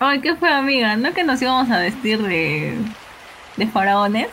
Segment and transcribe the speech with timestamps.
[0.00, 0.96] Ay, ¿qué fue, amiga?
[0.96, 2.76] ¿No que nos íbamos a vestir de,
[3.56, 4.28] de faraones?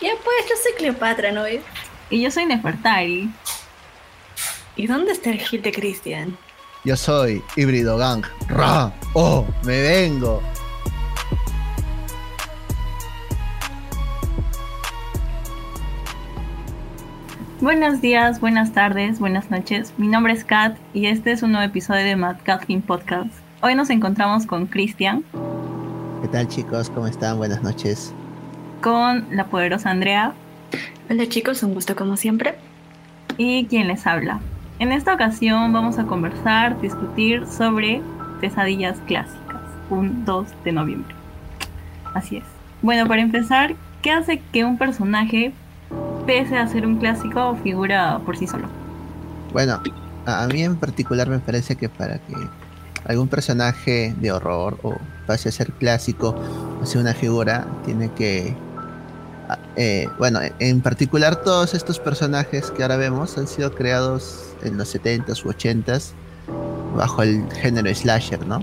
[0.00, 1.60] Ya pues, yo soy Cleopatra, ¿no ves?
[2.08, 3.30] Y yo soy Nefertari.
[4.76, 6.38] ¿Y dónde está el hit de Christian?
[6.84, 8.24] Yo soy híbrido gang.
[8.48, 8.90] ¡Ra!
[9.12, 9.44] ¡Oh!
[9.64, 10.42] ¡Me vengo!
[17.60, 19.92] Buenos días, buenas tardes, buenas noches.
[19.98, 23.37] Mi nombre es Kat y este es un nuevo episodio de Mad Catherine Podcast.
[23.60, 25.24] Hoy nos encontramos con Cristian.
[26.22, 26.90] ¿Qué tal chicos?
[26.90, 27.38] ¿Cómo están?
[27.38, 28.12] Buenas noches.
[28.82, 30.32] Con la poderosa Andrea.
[31.10, 32.56] Hola chicos, un gusto como siempre.
[33.36, 34.40] Y quien les habla.
[34.78, 38.00] En esta ocasión vamos a conversar, discutir sobre
[38.40, 41.14] pesadillas clásicas, un 2 de noviembre.
[42.14, 42.44] Así es.
[42.82, 45.52] Bueno, para empezar, ¿qué hace que un personaje
[46.28, 48.68] pese a ser un clásico, figura por sí solo.
[49.50, 49.80] Bueno,
[50.26, 52.34] a mí en particular me parece que para que
[53.08, 56.34] algún personaje de horror o pase a ser clásico
[56.80, 58.54] o sea una figura, tiene que...
[59.76, 64.94] Eh, bueno, en particular todos estos personajes que ahora vemos han sido creados en los
[64.94, 66.10] 70s u 80s
[66.94, 68.62] bajo el género slasher, ¿no?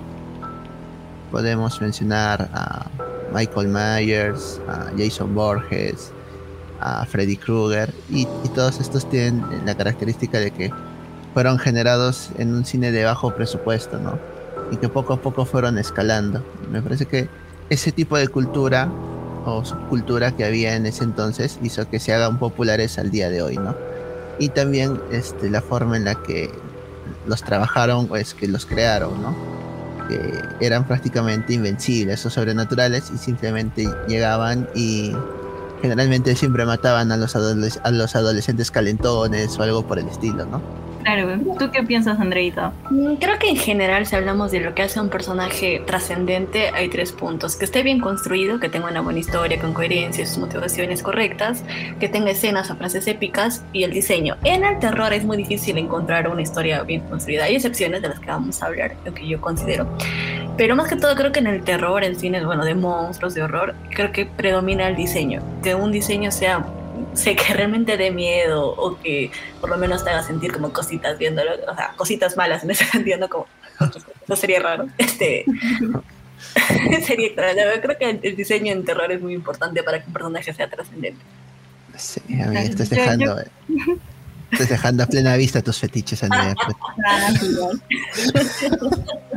[1.32, 2.86] Podemos mencionar a
[3.34, 6.12] Michael Myers, a Jason Borges,
[6.82, 10.72] a Freddy Krueger y, todos estos tienen la característica de que
[11.34, 14.20] fueron generados en un cine de bajo presupuesto, ¿no?
[14.72, 16.44] Y que poco a poco fueron escalando.
[16.72, 17.30] Me parece que
[17.70, 18.92] ese tipo de cultura
[19.46, 23.42] o subcultura que había en ese entonces hizo que se hagan populares al día de
[23.42, 23.76] hoy, ¿no?
[24.40, 26.52] Y también este, la forma en la que
[27.28, 29.36] los trabajaron o es que los crearon, ¿no?
[30.08, 35.16] Que eran prácticamente invencibles o sobrenaturales y simplemente llegaban y
[35.82, 40.62] generalmente siempre mataban a los, a los adolescentes calentones o algo por el estilo, ¿no?
[41.06, 42.74] Claro, ¿tú qué piensas, Andreita?
[42.90, 46.90] Mm, creo que en general, si hablamos de lo que hace un personaje trascendente, hay
[46.90, 47.56] tres puntos.
[47.56, 51.64] Que esté bien construido, que tenga una buena historia con coherencia, sus motivaciones correctas,
[52.00, 54.36] que tenga escenas o frases épicas y el diseño.
[54.44, 57.44] En el terror es muy difícil encontrar una historia bien construida.
[57.44, 59.88] Hay excepciones de las que vamos a hablar, lo que yo considero.
[60.58, 63.44] Pero más que todo creo que en el terror, en cine, bueno, de monstruos, de
[63.44, 65.44] horror, creo que predomina el diseño.
[65.62, 66.66] Que un diseño sea
[67.16, 69.32] sé que realmente dé miedo o que
[69.62, 72.86] por lo menos te haga sentir como cositas viéndolo, o sea, cositas malas en ese
[72.92, 73.48] sentido, no como,
[74.28, 74.88] no sería raro.
[74.98, 75.46] Este,
[77.06, 77.62] sería extraño.
[77.82, 81.24] Creo que el, diseño en terror es muy importante para que un personaje sea trascendente.
[81.98, 83.38] Sí, a mí estás dejando,
[84.52, 86.54] estás dejando a plena vista tus fetiches, Andrea.
[87.08, 87.32] Ah,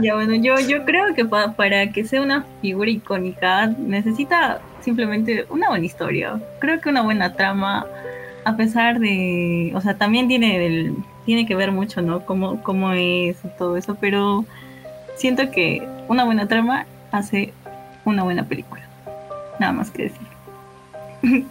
[0.03, 5.69] ya bueno, yo, yo creo que para que sea una figura icónica necesita simplemente una
[5.69, 6.41] buena historia.
[6.61, 7.87] Creo que una buena trama,
[8.45, 10.95] a pesar de, o sea, también tiene,
[11.27, 12.25] tiene que ver mucho, ¿no?
[12.25, 14.45] Cómo, cómo es todo eso, pero
[15.17, 17.53] siento que una buena trama hace
[18.05, 18.83] una buena película.
[19.59, 20.29] Nada más que decir.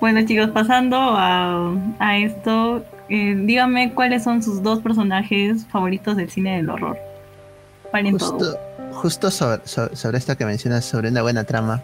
[0.00, 6.30] bueno chicos, pasando a, a esto, eh, dígame cuáles son sus dos personajes favoritos del
[6.30, 6.98] cine del horror.
[8.10, 8.58] justo,
[8.92, 11.82] justo sobre, sobre, esto que mencionas, sobre una buena trama,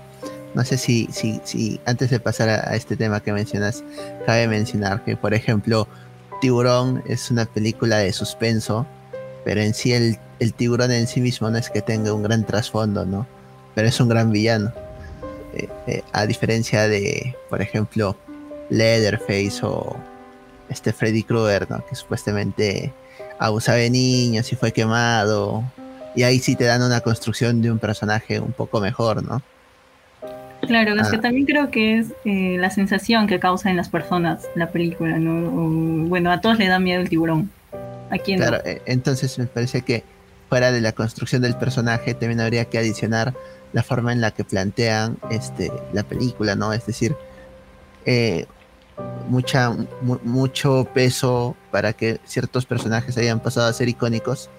[0.54, 3.82] no sé si, si, si antes de pasar a, este tema que mencionas,
[4.24, 5.88] cabe mencionar que, por ejemplo,
[6.40, 8.86] Tiburón es una película de suspenso,
[9.44, 10.18] pero en sí el,
[10.54, 13.26] tiburón en sí mismo no es que tenga un gran trasfondo, ¿no?
[13.74, 14.72] Pero es un gran villano.
[15.54, 18.16] Eh, eh, a diferencia de, por ejemplo,
[18.70, 19.96] Leatherface o
[20.68, 21.84] este Freddy Krueger, ¿no?
[21.86, 22.92] Que supuestamente
[23.38, 25.64] abusaba de niños y fue quemado.
[26.14, 29.42] Y ahí sí te dan una construcción de un personaje un poco mejor, ¿no?
[30.66, 31.20] Claro, es que ah.
[31.20, 36.08] también creo que es eh, la sensación que causa en las personas la película, ¿no?
[36.08, 37.50] bueno, a todos le da miedo el tiburón.
[38.10, 40.04] ¿A quién Claro, eh, entonces me parece que
[40.48, 43.34] fuera de la construcción del personaje también habría que adicionar
[43.72, 46.72] la forma en la que plantean este, la película, ¿no?
[46.72, 47.16] Es decir,
[48.06, 48.46] eh,
[49.28, 49.74] mucha,
[50.22, 54.50] mucho peso para que ciertos personajes hayan pasado a ser icónicos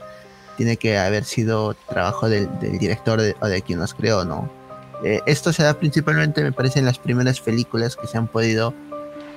[0.58, 2.50] tiene que haber sido trabajo del,
[2.80, 4.50] director o de quien los creó, ¿no?
[5.06, 8.74] Eh, esto se da principalmente, me parece, en las primeras películas que se han podido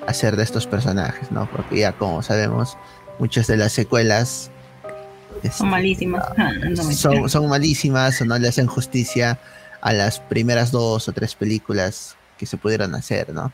[0.07, 1.47] hacer de estos personajes, ¿no?
[1.51, 2.79] Porque ya como sabemos,
[3.19, 4.51] muchas de las secuelas
[5.43, 6.25] son este, malísimas.
[6.39, 6.53] Ah,
[6.95, 9.39] son, son, malísimas o no le hacen justicia
[9.83, 13.53] a las primeras dos o tres películas que se pudieron hacer, ¿no?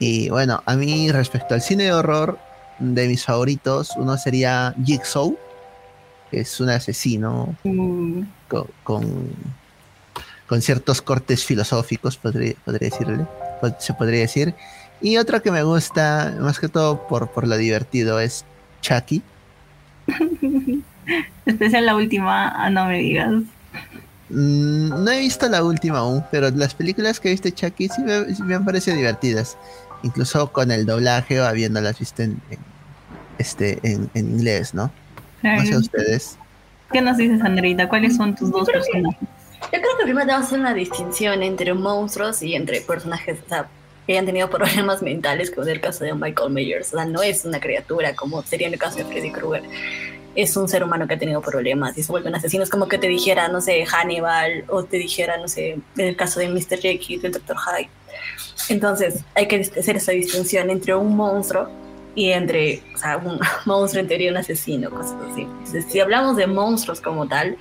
[0.00, 2.36] Y bueno, a mí respecto al cine de horror,
[2.80, 5.38] de mis favoritos, uno sería Jigsaw,
[6.32, 8.22] que es un asesino mm.
[8.48, 9.61] con con
[10.60, 13.26] ciertos cortes filosóficos, podría, decirle,
[13.78, 14.54] se podría decir.
[15.00, 18.44] Y otro que me gusta, más que todo por, por lo divertido, es
[18.82, 19.22] Chucky.
[21.46, 23.32] Especial la última, ah, no me digas.
[24.28, 27.88] Mm, no he visto la última aún, pero las películas que he visto de Chucky
[27.88, 29.56] sí me, han parecido divertidas.
[30.02, 32.40] Incluso con el doblaje o habiéndolas visto en,
[33.38, 34.90] este, en, inglés, ¿no?
[35.42, 36.38] No sé ustedes.
[36.92, 37.88] ¿Qué nos dices, Andreita?
[37.88, 39.28] ¿Cuáles son tus dos personajes?
[39.64, 43.38] Yo creo que primero debemos hacer una distinción entre monstruos y entre personajes
[44.06, 46.92] que hayan tenido problemas mentales, como en el caso de Michael Myers.
[46.92, 49.62] O sea, no es una criatura como sería en el caso de Freddy Krueger
[50.34, 52.62] es un ser humano que ha tenido problemas y se vuelve un asesino.
[52.62, 56.16] Es como que te dijera, no sé, Hannibal o te dijera, no sé, en el
[56.16, 56.78] caso de Mr.
[56.80, 57.56] Jekyll, del Dr.
[57.56, 57.90] Hyde.
[58.68, 61.68] Entonces hay que hacer esa distinción entre un monstruo
[62.14, 65.46] y entre, o sea, un monstruo en teoría un asesino, cosas así.
[65.88, 67.56] si hablamos de monstruos como tal,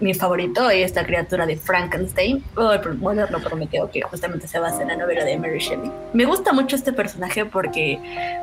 [0.00, 4.82] mi favorito es esta criatura de Frankenstein, o el moderno Prometeo, que justamente se basa
[4.82, 5.90] en la novela de Mary Shelley.
[6.12, 7.98] Me gusta mucho este personaje porque,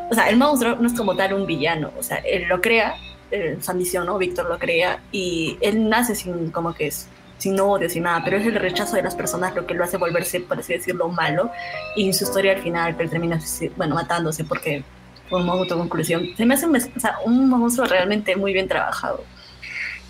[0.09, 2.95] o sea, el monstruo no es como tal un villano, o sea, él lo crea
[3.31, 4.17] eh, su ambición, ¿no?
[4.17, 7.07] Víctor lo crea y él nace sin como que es
[7.37, 9.97] sin odio, sin nada, pero es el rechazo de las personas lo que lo hace
[9.97, 11.51] volverse, por así decirlo, malo.
[11.95, 13.39] Y en su historia al final, que termina,
[13.75, 14.83] bueno, matándose porque
[15.29, 16.27] fue una autoconclusión.
[16.37, 19.23] Se me hace un, o sea, un monstruo realmente muy bien trabajado.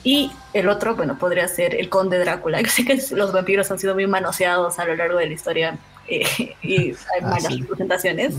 [0.05, 2.61] Y el otro, bueno, podría ser el conde Drácula.
[2.63, 5.77] Yo sé que los vampiros han sido muy manoseados a lo largo de la historia
[6.07, 6.23] eh,
[6.61, 8.35] y hay ah, malas representaciones,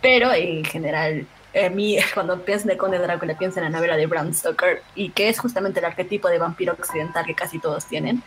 [0.00, 3.96] pero en general a mí cuando pienso en el Conde Drácula pienso en la novela
[3.96, 7.84] de Bram Stoker y que es justamente el arquetipo de vampiro occidental que casi todos
[7.84, 8.22] tienen.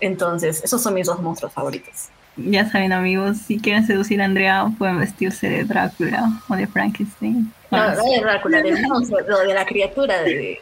[0.00, 2.10] Entonces, esos son mis dos monstruos favoritos.
[2.36, 7.50] Ya saben amigos, si quieren seducir a Andrea pueden vestirse de Drácula o de Frankenstein.
[7.70, 10.58] No, no de Drácula, del monstruo, de la criatura de...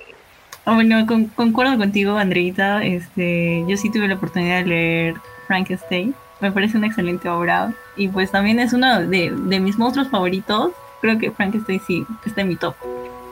[0.64, 2.84] Ah, bueno, concuerdo contigo, Andreita.
[2.84, 5.14] Este, yo sí tuve la oportunidad de leer
[5.46, 6.14] Frankenstein.
[6.40, 7.72] Me parece una excelente obra.
[7.96, 10.72] Y pues también es uno de, de mis monstruos favoritos
[11.02, 12.74] creo que Frankenstein sí está en mi top.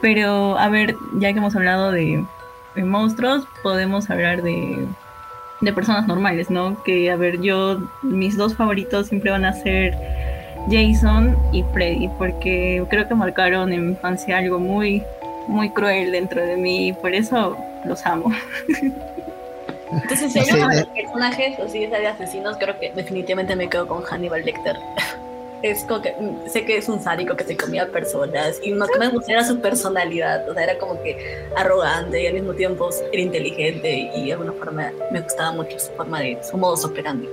[0.03, 2.23] Pero a ver, ya que hemos hablado de,
[2.77, 4.87] monstruos, podemos hablar de,
[5.61, 6.83] de personas normales, ¿no?
[6.83, 9.97] Que a ver, yo, mis dos favoritos siempre van a ser
[10.71, 15.03] Jason y Freddy, porque creo que marcaron en mi infancia algo muy,
[15.47, 18.33] muy cruel dentro de mí y por eso los amo.
[19.93, 23.89] Entonces, si hablamos de personajes o si es de asesinos, creo que definitivamente me quedo
[23.89, 24.77] con Hannibal Lecter
[25.63, 28.89] es como que mm, sé que es un sádico que se comía personas y más
[28.91, 31.17] que me gustaba su personalidad, o sea, era como que
[31.57, 35.91] arrogante y al mismo tiempo era inteligente y de alguna forma me gustaba mucho su
[35.93, 37.29] forma de, su modo operandi.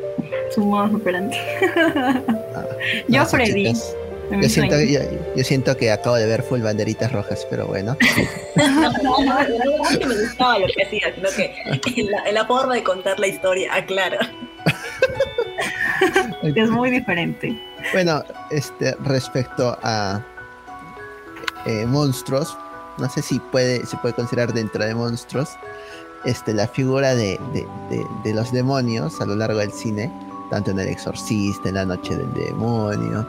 [0.53, 1.37] Su modo operandi.
[2.55, 2.65] Ah,
[3.07, 3.73] yo Freddy.
[4.29, 7.97] Yo siento, yo, siento, que acabo de ver full banderitas rojas, pero bueno.
[8.55, 12.75] no, no, no, me gustaba lo que hacía, sino que en la, en la forma
[12.75, 14.19] de contar la historia, aclara.
[16.41, 17.57] es muy diferente.
[17.93, 20.21] Bueno, este, respecto a
[21.65, 22.57] eh, monstruos,
[22.97, 25.49] no sé si puede, se puede considerar dentro de monstruos,
[26.25, 27.39] este, la figura de,
[28.25, 30.11] los demonios a lo largo del cine,
[30.49, 33.27] tanto en El Exorcista, en La Noche del Demonio,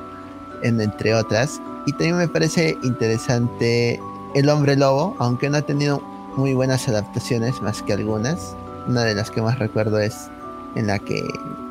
[0.63, 1.61] en, entre otras.
[1.87, 4.01] Y también me parece interesante
[4.35, 6.03] El Hombre Lobo, aunque no ha tenido
[6.37, 8.55] muy buenas adaptaciones, más que algunas.
[8.87, 10.31] Una de las que más recuerdo es
[10.77, 11.21] en la que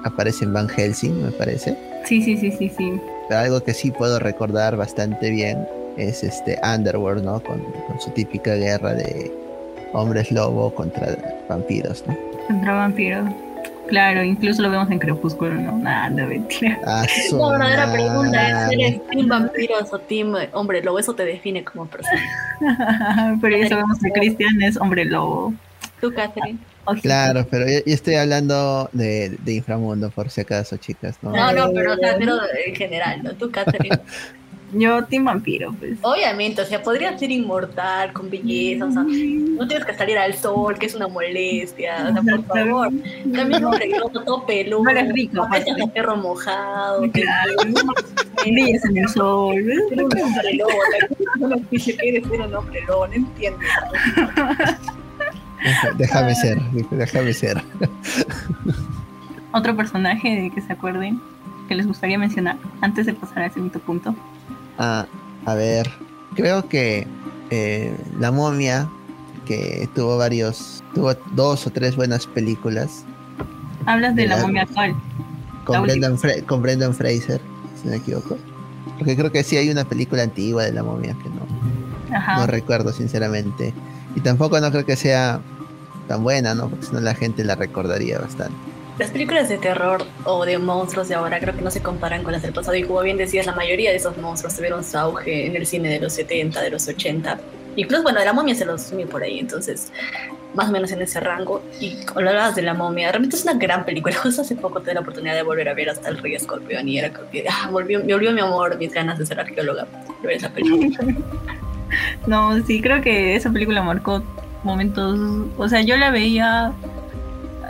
[0.04, 1.78] aparece en Van Helsing, me parece.
[2.06, 3.02] Sí, sí, sí, sí, sí.
[3.28, 5.68] Pero algo que sí puedo recordar bastante bien
[5.98, 7.42] es este Underworld, ¿no?
[7.42, 7.62] Con,
[8.00, 9.32] su típica guerra de
[9.94, 11.16] hombres lobo contra
[11.50, 12.16] vampiros, ¿no?
[12.48, 13.26] Contra vampiros.
[13.88, 15.78] Claro, incluso lo vemos en Crepúsculo, ¿no?
[15.78, 16.80] Nada, no, mentira.
[16.86, 21.00] Ah, la verdadera pregunta es, ¿eres team vampiros o team hombre lobo?
[21.00, 22.22] Eso te define como persona.
[23.42, 25.54] Pero ya sabemos que Cristian es hombre lobo.
[26.02, 26.60] ¿Tú, Catherine?
[27.02, 31.18] Claro, pero yo, estoy hablando de, inframundo, por si acaso, chicas.
[31.22, 31.96] No, no, no pero,
[32.66, 33.34] en general, ¿no?
[33.34, 34.00] Tú, Catherine.
[34.74, 35.98] Yo, Team Vampiro, pues.
[36.02, 40.34] Obviamente, o sea, podría ser inmortal, con belleza, o sea, no tienes que salir al
[40.34, 42.90] sol, que es una molestia, o sea, por favor.
[43.34, 44.84] También un lobo todo peludo.
[44.84, 45.48] No eres rico.
[45.52, 47.10] De perro mojado.
[47.12, 47.54] Claro.
[48.46, 49.56] Brillas en el sol.
[49.56, 50.72] Eres un hombre lobo,
[51.40, 53.60] no dice que eres un hombre lobo, no entiendo.
[55.98, 56.60] Déjame ser,
[56.92, 57.64] déjame ser.
[59.54, 61.20] Otro personaje de que se acuerden
[61.68, 64.16] que les gustaría mencionar antes de pasar al segundo punto.
[64.78, 65.06] Ah,
[65.46, 65.90] a ver,
[66.36, 67.08] creo que
[67.50, 68.90] eh, La momia,
[69.46, 73.06] que tuvo varios, tuvo dos o tres buenas películas.
[73.86, 74.96] Hablas de, la, momia actual.
[75.64, 77.42] Con Brendan, con Brendan Fraser,
[77.76, 78.38] si no me equivoco.
[78.98, 82.92] Porque creo que sí hay una película antigua de la momia que no, no recuerdo
[82.92, 83.74] sinceramente.
[84.16, 85.40] Y tampoco no creo que sea
[86.08, 86.70] tan buena, ¿no?
[86.70, 88.56] Porque si no la gente la recordaría bastante.
[89.00, 92.32] Las películas de terror o de monstruos de ahora creo que no se comparan con
[92.32, 95.46] las del pasado y como bien decías, la mayoría de esos monstruos tuvieron su auge
[95.46, 97.40] en el cine de los 70, de los 80.
[97.76, 99.92] Incluso, bueno, de la momia se los sumí por ahí, entonces
[100.56, 101.62] más o menos en ese rango.
[101.80, 104.16] Y hablabas de la momia, realmente es una gran película.
[104.24, 106.98] Justo hace poco tuve la oportunidad de volver a ver hasta el Rey Escorpión y
[106.98, 109.86] era como que ah, volvió, me volvió mi amor, mis ganas de ser arqueóloga.
[110.24, 110.98] Ver esa película.
[112.28, 114.24] no, sí, creo que esa película marcó
[114.64, 115.20] momentos.
[115.58, 116.74] O sea, yo la veía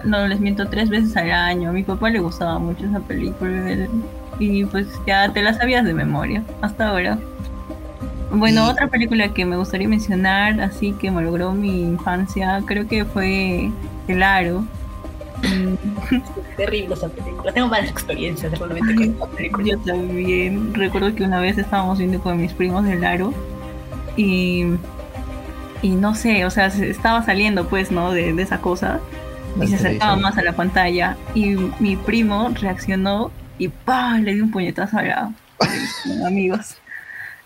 [0.08, 1.70] no les miento tres veces al año.
[1.70, 3.88] A mi papá le gustaba mucho esa película
[4.40, 7.18] y pues ya te la sabías de memoria hasta ahora.
[8.32, 13.06] Bueno, otra película que me gustaría mencionar, así que me logró mi infancia, creo que
[13.06, 13.72] fue
[14.08, 14.66] El Aro.
[16.58, 17.54] Terrible esa película.
[17.54, 19.68] Tengo malas experiencias realmente con esa película.
[19.68, 20.74] Yo también.
[20.74, 23.34] Recuerdo que una vez estábamos viendo con mis primos El Aro
[24.18, 24.66] y,
[25.82, 28.12] y no sé, o sea, estaba saliendo pues, ¿no?
[28.12, 29.00] De, de esa cosa
[29.62, 34.18] y se acercaba más a la pantalla y mi primo reaccionó y ¡pah!
[34.20, 35.32] le dio un puñetazo a la
[36.26, 36.78] amigos.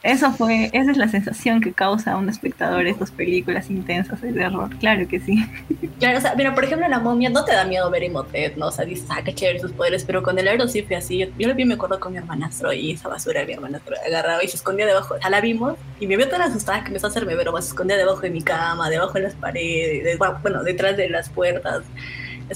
[0.04, 4.34] Eso fue, esa es la sensación que causa a un espectador estas películas intensas de
[4.34, 5.46] terror, claro que sí.
[6.02, 8.70] Claro, o sea, mira, por ejemplo, la momia no te da miedo ver Imhotep, ¿no?
[8.70, 11.20] O sea, dices, ah, qué chévere sus poderes, pero con el aero sí fue así.
[11.20, 14.44] Yo, yo vi, me acuerdo con mi hermanastro y esa basura de mi hermanastro agarraba
[14.44, 15.14] y se escondía debajo.
[15.24, 17.98] O la vimos y me vio tan asustada que empezó a hacerme ver, se escondía
[17.98, 21.84] debajo de mi cama, debajo de las paredes, bueno, detrás de las puertas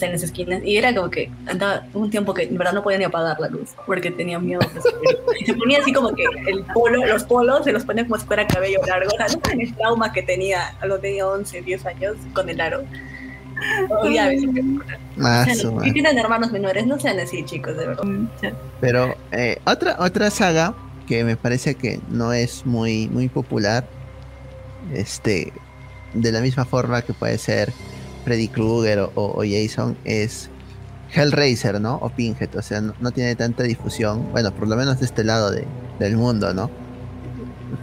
[0.02, 0.62] en las esquinas.
[0.64, 3.48] Y era como que andaba un tiempo que en verdad no podía ni apagar la
[3.48, 4.62] luz porque tenía miedo.
[5.40, 8.25] y se ponía así como que el polo, los polos se los ponía como si
[8.25, 9.12] fuera cabello largo.
[9.14, 12.60] O sea, no el trauma que tenía, a lo tenía 11, 10 años con el
[12.62, 12.84] aro.
[14.12, 14.30] Ya
[15.16, 18.04] Más si tienen hermanos menores, no sean así, chicos, de verdad.
[18.82, 20.75] Pero eh, otra, otra saga
[21.08, 23.88] que me parece que no es muy, muy popular,
[24.94, 25.54] este,
[26.14, 27.72] de la misma forma que puede ser
[28.25, 30.50] Freddy Krueger o, Jason es
[31.13, 31.96] Hellraiser, ¿no?
[32.01, 35.51] O Pinhead, o sea, no, tiene tanta difusión, bueno, por lo menos de este lado
[35.51, 36.70] del mundo, ¿no?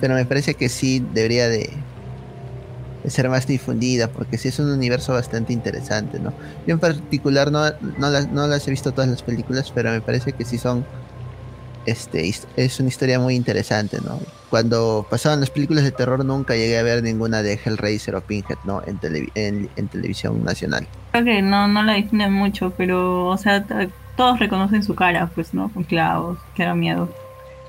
[0.01, 1.71] Pero me parece que sí debería de,
[3.07, 6.33] ser más difundida, porque sí es un universo bastante interesante, ¿no?
[6.67, 7.63] Yo en particular no,
[7.99, 10.85] no, las, no las he visto todas las películas, pero me parece que sí son
[11.87, 14.19] este, es una historia muy interesante, ¿no?
[14.53, 18.59] Cuando pasaban las películas de terror nunca llegué a ver ninguna de Hellraiser o Pinhead,
[18.65, 18.83] ¿no?
[18.87, 20.87] En, en, televisión nacional.
[21.13, 23.65] Creo que no, no la definen mucho, pero, o sea,
[24.15, 25.71] todos reconocen su cara, pues, ¿no?
[25.73, 27.09] Con clavos, que da miedo.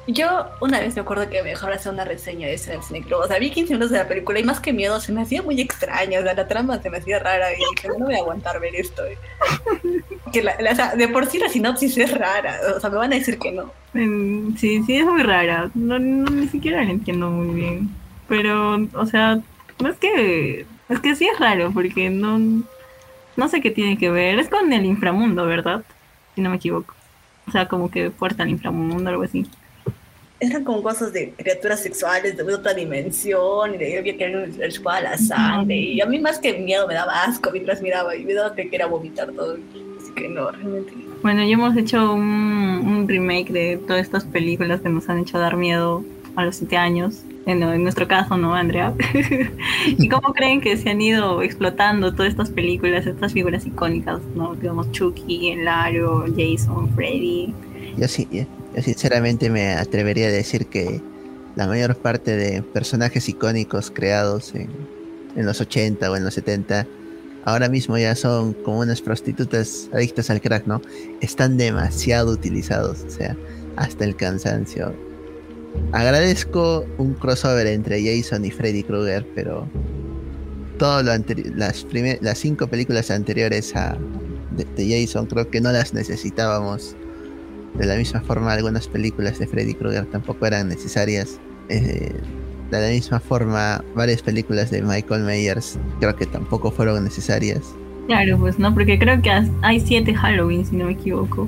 [0.08, 3.28] Yo una vez me acuerdo que me dejaron hacer una reseña de ese en O
[3.28, 5.62] sea, vi 15 minutos de la película y más que miedo se me hacía muy
[5.62, 6.20] extraña.
[6.20, 8.76] O sea, la trama se me hacía rara y dije, no voy a aguantar ver
[8.76, 9.04] esto.
[10.34, 12.60] Que la, o sea, de por sí la sinopsis es rara.
[12.76, 13.72] O sea, me van a decir que no.
[14.58, 15.70] Sí, sí, es muy rara.
[15.76, 17.90] No, ni siquiera la entiendo muy bien.
[18.28, 19.40] Pero, o sea,
[19.80, 20.66] no es que.
[20.90, 22.40] Es que sí es raro porque no.
[23.38, 24.40] No sé qué tiene que ver.
[24.40, 25.84] Es con el inframundo, ¿verdad?
[26.34, 26.96] Si no me equivoco.
[27.48, 29.46] O sea, como que puerta al inframundo, algo así
[30.50, 35.02] eran como cosas de criaturas sexuales de otra dimensión y de había que el a
[35.02, 38.34] la sangre y a mí más que miedo me daba asco mientras miraba y me
[38.34, 39.54] daba que quería vomitar todo.
[39.54, 44.82] Así que no realmente bueno ya hemos hecho un, un, remake de todas estas películas
[44.82, 46.04] que nos han hecho dar miedo
[46.36, 48.94] a los siete años en, en nuestro caso no Andrea
[49.88, 54.56] y cómo creen que se han ido explotando todas estas películas estas figuras icónicas no
[54.56, 57.54] digamos Chucky El Aro Jason Freddy.
[57.98, 58.48] Y así ¿eh?
[58.76, 61.02] Yo sinceramente me atrevería a decir que
[61.56, 64.70] la mayor parte de personajes icónicos creados en,
[65.36, 66.88] los 80 o en los 70
[67.46, 70.82] ahora mismo ya son como unas prostitutas adictas al crack, ¿no?
[71.22, 73.36] Están demasiado utilizados, o sea,
[73.76, 74.96] hasta el cansancio.
[75.92, 79.68] Agradezco un crossover entre Jason y Freddy Krueger, pero
[80.78, 81.12] todo lo
[81.56, 81.86] las,
[82.22, 83.98] las cinco películas anteriores a
[84.56, 86.96] de Jason creo que no las necesitábamos
[87.76, 91.40] de la misma forma, algunas películas de Freddy Krueger tampoco eran necesarias.
[91.70, 92.14] Eh,
[92.70, 97.62] de la misma forma, varias películas de Michael Myers creo que tampoco fueron necesarias.
[98.08, 101.48] Claro, pues no, porque creo que hay siete Halloween, si no me equivoco.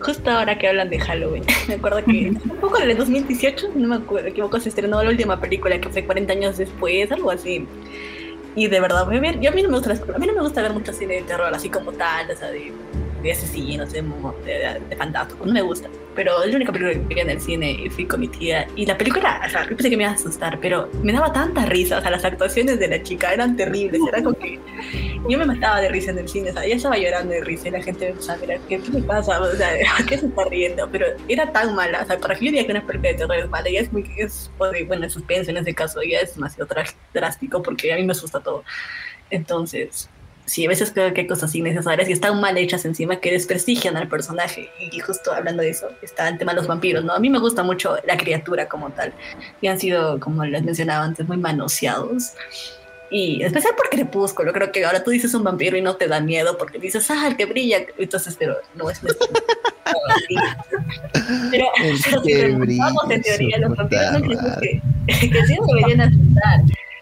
[0.00, 3.88] Justo ahora que hablan de Halloween, me acuerdo que un poco en el 2018, no
[3.88, 7.66] me acuerdo, equivoco, se estrenó la última película que fue 40 años después, algo así.
[8.54, 9.06] Y de verdad,
[9.40, 11.22] yo a mí no me gusta, a mí no me gusta ver mucho cine de
[11.22, 12.72] terror así como tal, o sea, de
[13.22, 15.88] de asesinos, de, de, de fantasmas, no me gusta.
[16.14, 18.66] Pero es la única película que vi en el cine y fui con mi tía.
[18.76, 21.32] Y la película, o sea, yo pensé que me iba a asustar, pero me daba
[21.32, 24.58] tanta risa, o sea, las actuaciones de la chica eran terribles, era como que
[25.28, 27.68] yo me mataba de risa en el cine, o sea, ella estaba llorando de risa
[27.68, 29.40] y la gente me empezaba a ¿qué, qué pasa?
[29.40, 29.70] O sea,
[30.08, 30.88] ¿qué se está riendo?
[30.90, 33.36] Pero era tan mala, o sea, para que yo diría que una película de terror
[33.36, 36.68] es mala, ella es muy, es, bueno, el suspenso en ese caso, ya es demasiado
[37.14, 38.64] drástico porque a mí me asusta todo.
[39.30, 40.10] Entonces,
[40.52, 43.96] sí, a veces creo que hay cosas innecesarias y están mal hechas encima que desprestigian
[43.96, 44.68] al personaje.
[44.78, 47.14] Y justo hablando de eso, está el tema de los vampiros, ¿no?
[47.14, 49.14] A mí me gusta mucho la criatura como tal.
[49.62, 52.34] Y han sido, como les mencionaba antes, muy manoseados.
[53.10, 56.20] Y especial por Crepúsculo, creo que ahora tú dices un vampiro y no te da
[56.20, 57.78] miedo porque dices, ah, el que brilla.
[57.96, 59.26] Entonces, pero no es nuestro.
[61.50, 64.20] pero, pero si preguntamos en teoría, los vampiros no
[64.60, 66.60] que, que sí deberían aceptar.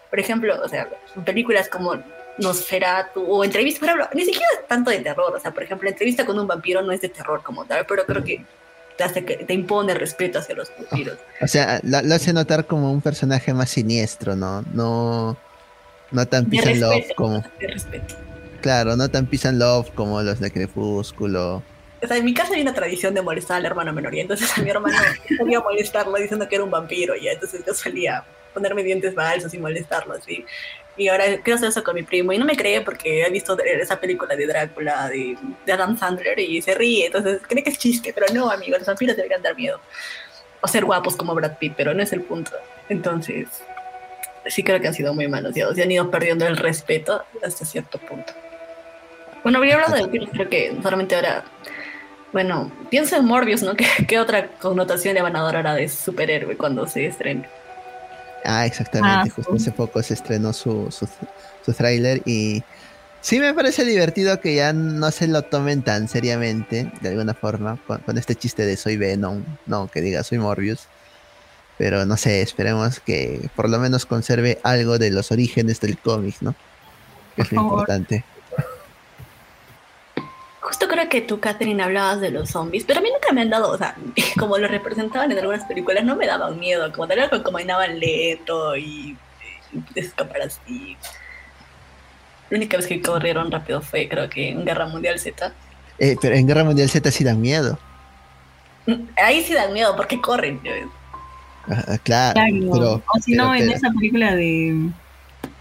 [0.09, 0.87] Por ejemplo, o sea,
[1.25, 1.97] películas como
[2.41, 5.33] Nosferatu o entrevista, por ejemplo, ni siquiera tanto de terror.
[5.35, 8.05] O sea, por ejemplo, entrevista con un vampiro no es de terror como tal, pero
[8.05, 8.45] creo que
[8.97, 11.17] te, hace que, te impone respeto hacia los vampiros.
[11.41, 14.63] O sea, lo, hace notar como un personaje más siniestro, ¿no?
[14.73, 15.37] No
[16.11, 17.43] no tan peace love como.
[18.61, 21.63] Claro, no tan peace love como los de Crepúsculo.
[22.03, 24.51] O sea, en mi casa hay una tradición de molestar al hermano menor, y entonces
[24.57, 24.97] a mi hermano
[25.37, 29.59] solía molestarlo diciendo que era un vampiro, y entonces yo solía ponerme dientes falsos y
[29.59, 30.45] molestarlo así.
[31.01, 33.57] Y ahora quiero hacer eso con mi primo, y no me cree porque he visto
[33.57, 37.79] esa película de Drácula de, de Adam Sandler y se ríe, entonces cree que es
[37.79, 39.81] chiste, pero no, amigo, los vampiros deberían dar miedo.
[40.61, 42.51] O ser guapos como Brad Pitt, pero no es el punto.
[42.87, 43.47] Entonces,
[44.45, 47.97] sí creo que han sido muy manoseados y han ido perdiendo el respeto hasta cierto
[47.97, 48.31] punto.
[49.41, 51.45] Bueno, habría hablado de vampiros, creo que solamente ahora.
[52.31, 53.73] Bueno, pienso en Morbius, ¿no?
[54.07, 57.49] ¿Qué, otra connotación le van a dar ahora de superhéroe cuando se estrene?
[58.43, 59.29] Ah, exactamente.
[59.29, 61.07] Ah, Justo hace poco se estrenó su, su,
[61.65, 62.63] su tráiler y
[63.21, 67.77] sí me parece divertido que ya no se lo tomen tan seriamente, de alguna forma,
[68.05, 70.87] con este chiste de soy Venom, no, que diga soy Morbius.
[71.77, 76.35] Pero no sé, esperemos que por lo menos conserve algo de los orígenes del cómic,
[76.41, 76.53] ¿no?
[77.35, 78.23] Que es lo importante.
[80.71, 83.49] Justo creo que tú, Catherine, hablabas de los zombies, pero a mí nunca me han
[83.49, 83.93] dado, o sea,
[84.39, 88.77] como lo representaban en algunas películas, no me daban miedo, como tal, como caminaban lento
[88.77, 89.17] y,
[89.73, 90.95] y escapar así.
[92.49, 95.51] La única vez que corrieron rápido fue, creo que en Guerra Mundial Z.
[95.99, 97.77] Eh, pero en Guerra Mundial Z sí dan miedo.
[99.21, 100.61] Ahí sí dan miedo porque corren.
[102.03, 102.39] claro,
[102.71, 104.89] Pero, o si no, en esa película de,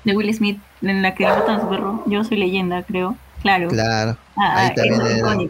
[0.04, 3.16] de Will Smith, en la que matan a su perro, yo soy leyenda, creo.
[3.42, 3.68] Claro.
[3.68, 4.16] Claro.
[4.36, 5.48] Ah, ahí, también eran,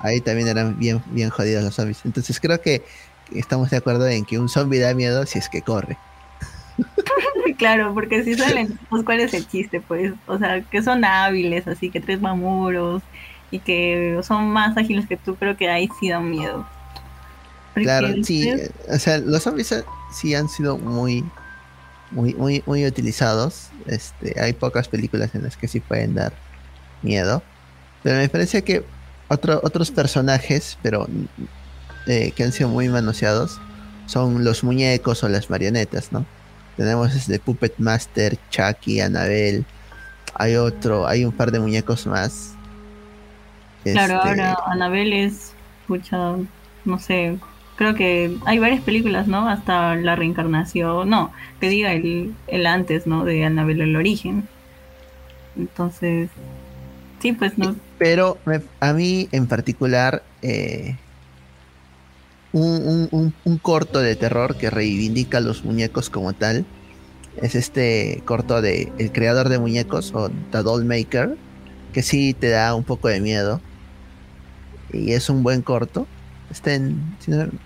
[0.00, 2.00] ahí también eran bien, bien jodidos los zombies.
[2.04, 2.82] Entonces creo que
[3.32, 5.96] estamos de acuerdo en que un zombie da miedo si es que corre.
[7.58, 11.66] claro, porque si salen, pues cuál es el chiste, pues, o sea, que son hábiles,
[11.68, 13.02] así que tres mamuros
[13.50, 16.66] y que son más ágiles que tú, creo que ahí sí dan miedo.
[17.74, 18.52] Claro, sí,
[18.88, 19.74] o sea, los zombies
[20.12, 21.24] sí han sido muy,
[22.12, 23.70] muy, muy, muy utilizados.
[23.86, 26.32] Este, hay pocas películas en las que sí pueden dar
[27.04, 27.42] miedo.
[28.02, 28.84] Pero me parece que
[29.28, 31.06] otro, otros personajes, pero
[32.06, 33.60] eh, que han sido muy manoseados,
[34.06, 36.26] son los muñecos o las marionetas, ¿no?
[36.76, 39.64] Tenemos este Puppet Master, Chucky, Annabelle.
[40.34, 42.54] Hay otro, hay un par de muñecos más.
[43.84, 45.52] Claro, este, ahora Annabelle es,
[45.86, 46.36] pucha,
[46.84, 47.38] no sé,
[47.76, 49.48] creo que hay varias películas, ¿no?
[49.48, 53.24] Hasta la reencarnación, no, que diga el, el antes, ¿no?
[53.24, 54.48] De Annabelle el origen.
[55.56, 56.30] Entonces,
[57.28, 57.74] sí, pues no.
[57.98, 58.38] Pero
[58.80, 60.96] a mí en particular, eh,
[62.52, 66.64] un, un, un, corto de terror que reivindica a los muñecos como tal,
[67.40, 71.36] es este corto de El creador de muñecos o The Doll Maker,
[71.92, 73.60] que sí te da un poco de miedo.
[74.92, 76.06] Y es un buen corto
[76.50, 77.16] estén,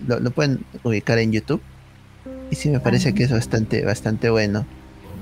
[0.07, 1.61] lo, pueden ubicar en YouTube.
[2.51, 4.67] Y sí me parece que es bastante, bastante bueno.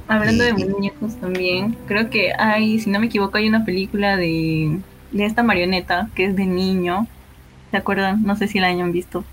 [0.09, 4.79] Hablando de muñecos también, creo que hay, si no me equivoco, hay una película de,
[5.11, 7.07] de esta marioneta que es de niño.
[7.71, 8.23] ¿Se acuerdan?
[8.23, 9.25] No sé si la hayan visto.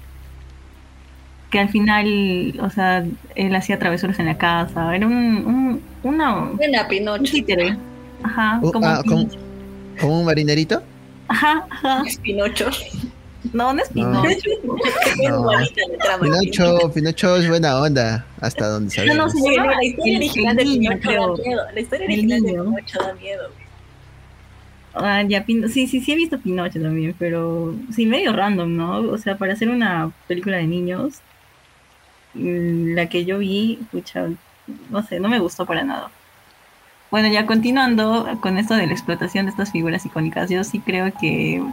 [1.52, 3.06] Que al final, o sea,
[3.36, 4.96] él hacía travesuras en la casa.
[4.96, 6.50] Era un, un una...
[6.52, 7.38] Una Pinocho.
[8.24, 8.60] Ajá.
[8.62, 9.28] Uh, como, ah, como,
[10.00, 10.82] como, un marinerito.
[11.28, 12.04] Ajá, ajá.
[12.08, 12.70] Es Pinocho.
[13.52, 14.50] No, no es Pinocho.
[16.22, 19.34] Pinocho, Pinocho es buena onda, hasta donde sabemos.
[19.36, 21.66] No, no, la historia original de Pinocho da miedo.
[21.74, 23.50] La historia original de Pinocho da miedo.
[24.96, 29.00] Ah, ya, sí, sí, sí he visto Pinocho también, pero sí, medio random, ¿no?
[29.00, 31.16] O sea, para hacer una película de niños,
[32.36, 34.30] mm, la que yo vi, escucha,
[34.90, 36.12] no sé, no me gustó para nada.
[37.12, 41.12] Bueno, ya continuando con esto de la explotación de estas figuras icónicas, yo sí creo
[41.20, 41.64] que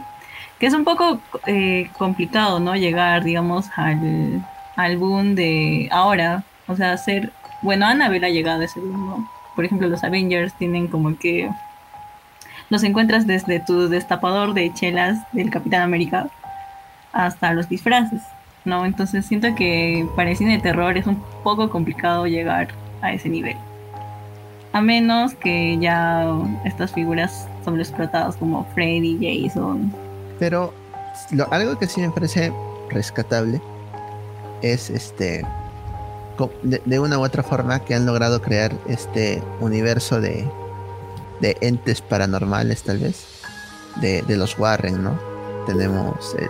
[0.61, 2.75] que es un poco eh, complicado, ¿no?
[2.75, 4.45] Llegar, digamos, al,
[4.75, 7.31] al boom de ahora, o sea, hacer,
[7.63, 9.31] bueno, Annabelle ha llegado a ese boom, ¿no?
[9.55, 11.49] Por ejemplo, los Avengers tienen como que
[12.69, 16.27] los encuentras desde tu destapador de chelas del Capitán América
[17.11, 18.21] hasta los disfraces,
[18.63, 18.85] ¿no?
[18.85, 22.67] Entonces siento que para el cine de terror es un poco complicado llegar
[23.01, 23.57] a ese nivel.
[24.73, 26.31] A menos que ya
[26.65, 29.91] estas figuras son explotadas como Freddy, Jason,
[30.41, 30.73] pero
[31.51, 32.51] algo que sí me parece
[32.89, 33.61] rescatable
[34.63, 35.45] es este
[36.63, 40.49] de, una u otra forma que han logrado crear este universo de,
[41.41, 43.27] de entes paranormales tal vez
[43.97, 45.15] de, los Warren, ¿no?
[45.67, 46.47] Tenemos eh,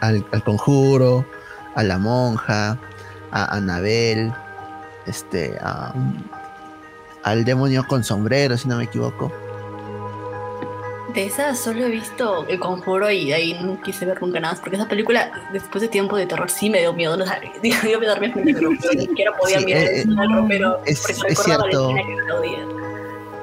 [0.00, 1.26] al, conjuro,
[1.74, 2.78] a la monja,
[3.30, 4.32] a Anabel,
[5.06, 5.54] este,
[7.24, 9.30] al demonio con sombrero, si no me equivoco.
[11.14, 14.54] De esa solo he visto El Conjuro y de ahí no quise ver nunca nada
[14.54, 17.16] más, porque esa película, después de tiempo de terror, sí me dio miedo.
[17.16, 17.50] No sabía,
[17.90, 20.04] yo me dormí en pero ni siquiera podía mirar eh,
[20.48, 21.94] pero es, es cierto.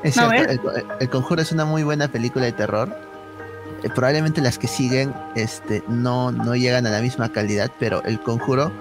[0.03, 2.95] Es cierto, el, el, Conjuro es una muy buena película de terror.
[3.83, 8.19] Eh, probablemente las que siguen este, no, no llegan a la misma calidad, pero El
[8.21, 8.71] Conjuro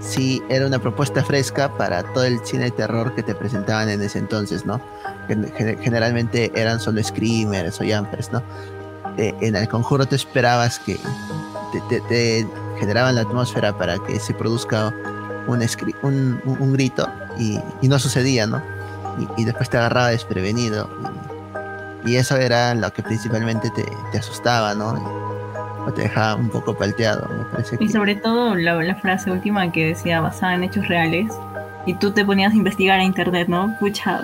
[0.00, 4.02] sí era una propuesta fresca para todo el cine de terror que te presentaban en
[4.02, 4.80] ese entonces, ¿no?
[5.80, 8.42] Generalmente eran solo screamers o jumpers, ¿no?
[9.18, 10.98] Eh, en el conjuro te esperabas que
[12.08, 12.46] te,
[12.78, 14.94] generaban la atmósfera para que se produzca
[15.46, 18.62] un, un, grito y, no sucedía, ¿no?
[19.36, 20.88] Y, después te agarraba desprevenido.
[22.06, 25.22] Y, eso era lo que principalmente te, te asustaba, ¿no?
[25.86, 27.28] o te dejaba un poco palteado.
[27.28, 31.32] Me parece y sobre todo la, frase última que decía basada en hechos reales
[31.86, 33.76] y tú te ponías a investigar a internet, ¿no?
[33.80, 34.22] Pucha,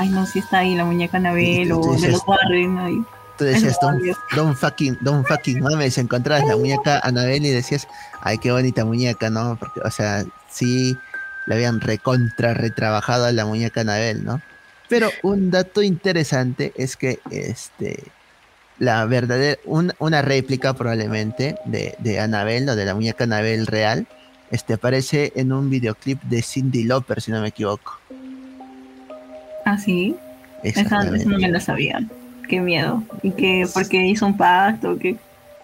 [0.00, 3.06] ay no, si está ahí la muñeca Anabel o de los Warren, ¿no?
[3.36, 3.78] Tú decías,
[4.34, 7.86] don't, fucking, don't fucking mames, encontrabas la muñeca Anabel y decías,
[8.20, 9.56] ay, qué bonita muñeca, ¿no?
[9.56, 10.96] Porque, o sea, sí
[11.46, 14.42] le habían recontra retrabajado a la muñeca Anabel, ¿no?
[14.88, 18.02] Pero un dato interesante es que este
[18.78, 24.06] la verdadera, una réplica probablemente de, de Annabelle o de la muñeca Annabelle real,
[24.50, 27.99] este aparece en un videoclip de Cindy Lauper, si no me equivoco.
[29.64, 30.16] ¿Ah, sí?
[30.62, 32.00] Esa, no me la sabía.
[32.48, 33.02] Qué miedo.
[33.22, 33.66] ¿Y qué?
[33.72, 34.98] ¿Porque hizo un pacto?
[34.98, 35.16] ¿Qué?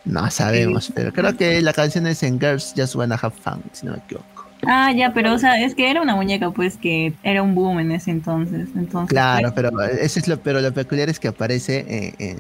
[0.05, 3.87] No sabemos, pero creo que la canción es en Girls Just Wanna Have Fun, si
[3.87, 4.47] no me equivoco.
[4.65, 7.81] Ah, ya, pero o sea, es que era una muñeca, pues, que era un boom
[7.81, 8.69] en ese entonces.
[8.77, 12.39] entonces claro, pues, pero eso es lo, pero lo peculiar es que aparece eh, en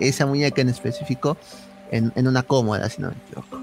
[0.00, 1.36] esa muñeca en específico
[1.90, 3.58] en, una cómoda, si no me equivoco.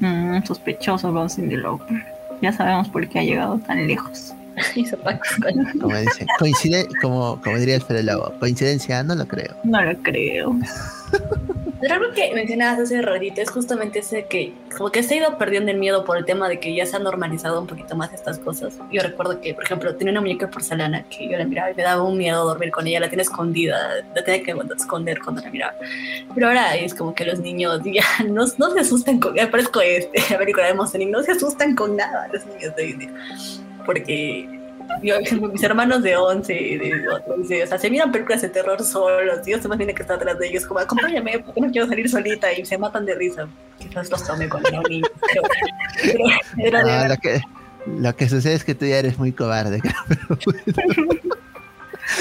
[0.00, 2.04] Mm, sospechoso con Cindy Lauper.
[2.42, 4.34] Ya sabemos por qué ha llegado tan lejos.
[5.80, 9.54] como dice, coincide, como, como diría el Lobo, coincidencia, no lo creo.
[9.64, 10.56] No lo creo.
[11.80, 15.38] Pero algo que mencionabas hace ratito es justamente ese que como que se ha ido
[15.38, 18.12] perdiendo el miedo por el tema de que ya se ha normalizado un poquito más
[18.12, 18.74] estas cosas.
[18.92, 21.74] Yo recuerdo que, por ejemplo, tenía una muñeca de porcelana que yo la miraba y
[21.74, 23.78] me daba un miedo dormir con ella, la tenía escondida,
[24.14, 25.74] la tenía que esconder cuando la miraba.
[26.34, 29.80] Pero ahora es como que los niños ya no, no se asustan con, ya parezco
[29.80, 33.10] este, la película de Monster no se asustan con nada los niños de hoy día.
[33.84, 34.48] Porque
[35.02, 35.14] yo,
[35.52, 39.66] mis hermanos de 11, de 12, o sea, se miran películas de terror solos, Dios
[39.66, 42.64] más viene que está atrás de ellos, como acompáñame, porque no quiero salir solita y
[42.64, 43.48] se matan de risa.
[43.78, 45.06] Quizás los tome cuando era niño,
[46.56, 47.40] pero, ah, lo, que,
[47.86, 49.80] lo que sucede es que tú ya eres muy cobarde,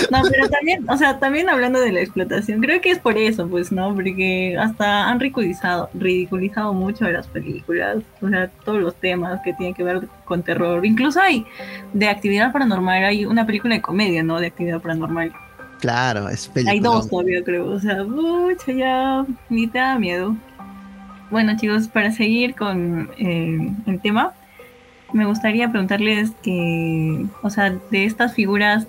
[0.11, 3.47] No, pero también, o sea, también hablando de la explotación, creo que es por eso,
[3.47, 3.93] pues, ¿no?
[3.93, 9.53] Porque hasta han ridiculizado, ridiculizado mucho de las películas, o sea, todos los temas que
[9.53, 10.85] tienen que ver con terror.
[10.85, 11.45] Incluso hay
[11.93, 14.39] de actividad paranormal, hay una película de comedia, ¿no?
[14.39, 15.31] De actividad paranormal.
[15.79, 16.71] Claro, es película.
[16.73, 20.35] Hay dos todavía, creo, o sea, mucha ya ni te da miedo.
[21.31, 24.33] Bueno, chicos, para seguir con eh, el tema,
[25.13, 28.87] me gustaría preguntarles que, o sea, de estas figuras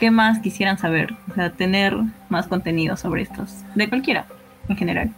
[0.00, 1.14] ¿qué más quisieran saber?
[1.30, 1.94] O sea, tener
[2.30, 4.26] más contenido sobre estos, de cualquiera,
[4.66, 5.14] en general.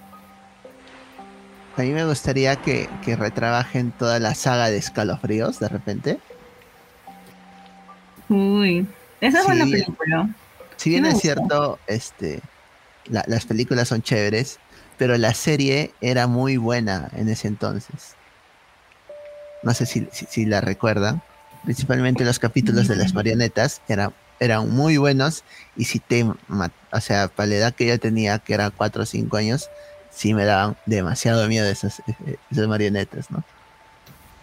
[1.77, 6.19] A mí me gustaría que, retrabajen toda la saga de escalofríos de repente.
[8.29, 8.87] Uy,
[9.21, 10.29] esa es buena película.
[10.77, 12.41] Si bien es cierto, este,
[13.07, 14.59] las películas son chéveres,
[14.99, 18.17] pero la serie era muy buena en ese entonces.
[19.63, 21.23] No sé si, si la recuerdan.
[21.63, 25.45] Principalmente los capítulos de las marionetas eran eran muy buenos
[25.77, 29.07] y si te, o sea, para la edad que yo tenía, que era 4 o
[29.07, 29.71] 5 años,
[30.11, 33.43] sí me daban demasiado miedo esas, eh, eh, esas marionetas, ¿no?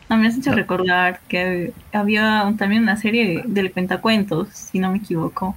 [0.07, 4.91] A mí me has hecho recordar que había también una serie del cuentacuentos, si no
[4.91, 5.55] me equivoco.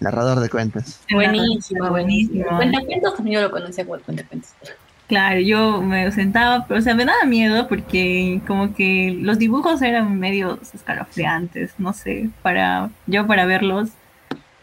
[0.00, 0.98] Narrador de cuentos.
[1.12, 2.56] Buenísimo, buenísimo.
[2.56, 4.50] Cuentacuentos también yo lo conocía como cuentacuentos.
[5.08, 9.80] Claro, yo me sentaba, pero o sea, me daba miedo porque como que los dibujos
[9.80, 13.88] eran medio escalofriantes, no sé, para yo para verlos,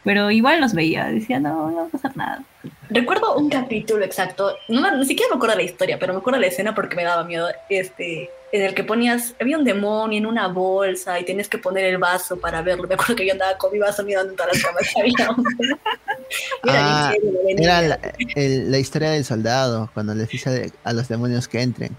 [0.04, 2.44] pero igual los veía, decía, no, no va a pasar nada.
[2.89, 6.47] Recuerdo un capítulo exacto, no, ni siquiera me acuerdo la historia, pero me acuerdo la
[6.47, 10.47] escena porque me daba miedo, este, en el que ponías, había un demonio en una
[10.47, 12.88] bolsa y tenías que poner el vaso para verlo.
[12.88, 15.80] Me acuerdo que yo andaba con mi vaso mirando en todas las camas
[16.67, 17.13] ah,
[17.58, 21.95] era la, historia del soldado, cuando les dice a los demonios que entren.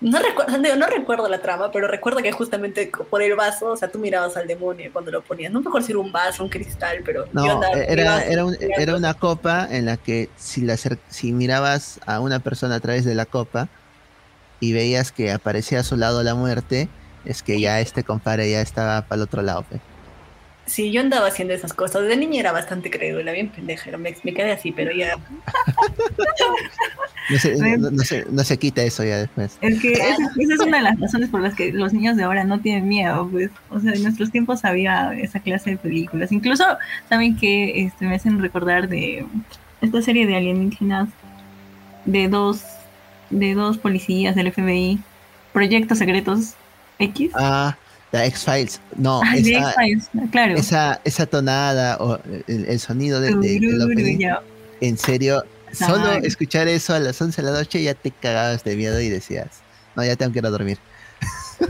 [0.00, 3.90] No recuerdo, no recuerdo la trama, pero recuerdo que justamente por el vaso, o sea,
[3.90, 5.52] tú mirabas al demonio cuando lo ponías.
[5.52, 7.24] No mejor si era un vaso, un cristal, pero...
[7.32, 8.44] No, era, era,
[8.78, 13.04] era, una copa en la que si, la, si mirabas a una persona a través
[13.04, 13.68] de la copa
[14.60, 16.88] y veías que aparecía a su lado la muerte,
[17.24, 19.64] es que ya este compadre ya estaba para el otro lado.
[20.68, 22.06] Sí, yo andaba haciendo esas cosas.
[22.06, 23.96] De niña era bastante crédula, bien pendeja.
[23.96, 25.16] Me, me quedé así, pero ya.
[27.30, 29.56] no, se, no, se, no, se, quita eso ya después.
[29.62, 32.44] Es que esa, es una de las razones por las que los niños de ahora
[32.44, 33.26] no tienen miedo.
[33.30, 36.32] pues O sea, en nuestros tiempos había esa clase de películas.
[36.32, 36.64] Incluso,
[37.08, 39.24] ¿saben que este, me hacen recordar de
[39.80, 41.08] esta serie de alienígenas
[42.04, 42.62] de dos,
[43.30, 45.00] de dos policías del FBI,
[45.54, 46.54] Proyectos Secretos
[46.98, 47.32] X?
[47.34, 47.74] Ah
[48.12, 48.80] la X-Files.
[48.96, 49.74] No, ah, esa,
[50.30, 50.56] claro.
[50.56, 53.30] esa, esa tonada o el, sonido de,
[54.80, 58.76] en serio, solo escuchar eso a las 11 de la noche ya te cagabas de
[58.76, 59.48] miedo y decías,
[59.96, 60.78] no, ya tengo que ir a dormir.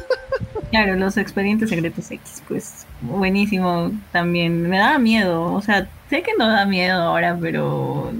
[0.70, 4.68] Claro, los expedientes secretos X, pues buenísimo también.
[4.68, 8.12] Me daba miedo, o sea, sé que no da miedo ahora, pero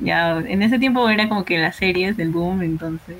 [0.00, 3.16] ya en ese tiempo era como que las series del boom, entonces.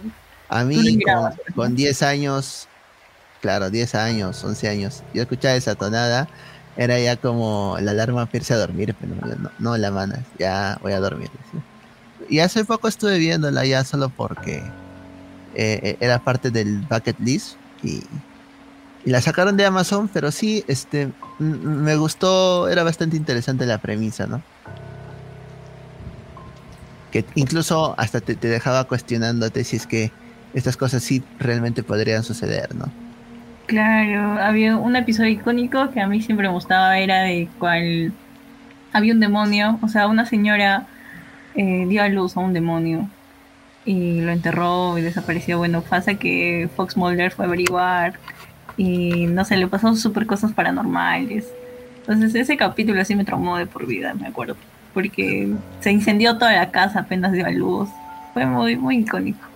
[0.51, 2.69] A mí, con, con 10 años,
[3.45, 6.29] claro, 10 años, 11 años, yo escuchaba esa tonada,
[6.79, 10.79] era ya como la alarma para irse a dormir, pero no, no la manas, ya
[10.81, 11.29] voy a dormir.
[12.31, 14.63] Y hace poco estuve viéndola ya solo porque
[15.55, 18.03] eh, eh, era parte del bucket list y,
[19.05, 24.41] la sacaron de Amazon, pero sí, este, me gustó, era bastante interesante la premisa, ¿no?
[27.13, 30.11] Que incluso hasta te dejaba cuestionándote si es que
[30.55, 33.04] estas cosas sí realmente podrían suceder, ¿no?
[33.67, 38.13] Claro, había un episodio icónico que a mí siempre me gustaba, era de cual
[38.93, 40.87] había un demonio, o sea, una señora
[41.55, 43.09] eh, dio a luz a un demonio
[43.87, 45.59] y lo enterró y desapareció.
[45.59, 48.15] Bueno, pasa que Fox Mulder fue a averiguar
[48.77, 51.49] y no sé, le pasó súper cosas paranormales.
[52.01, 54.57] Entonces ese capítulo así me traumó de por vida, me acuerdo,
[54.93, 57.89] porque se incendió toda la casa apenas dio a luz.
[58.35, 59.54] Fue muy, muy icónico.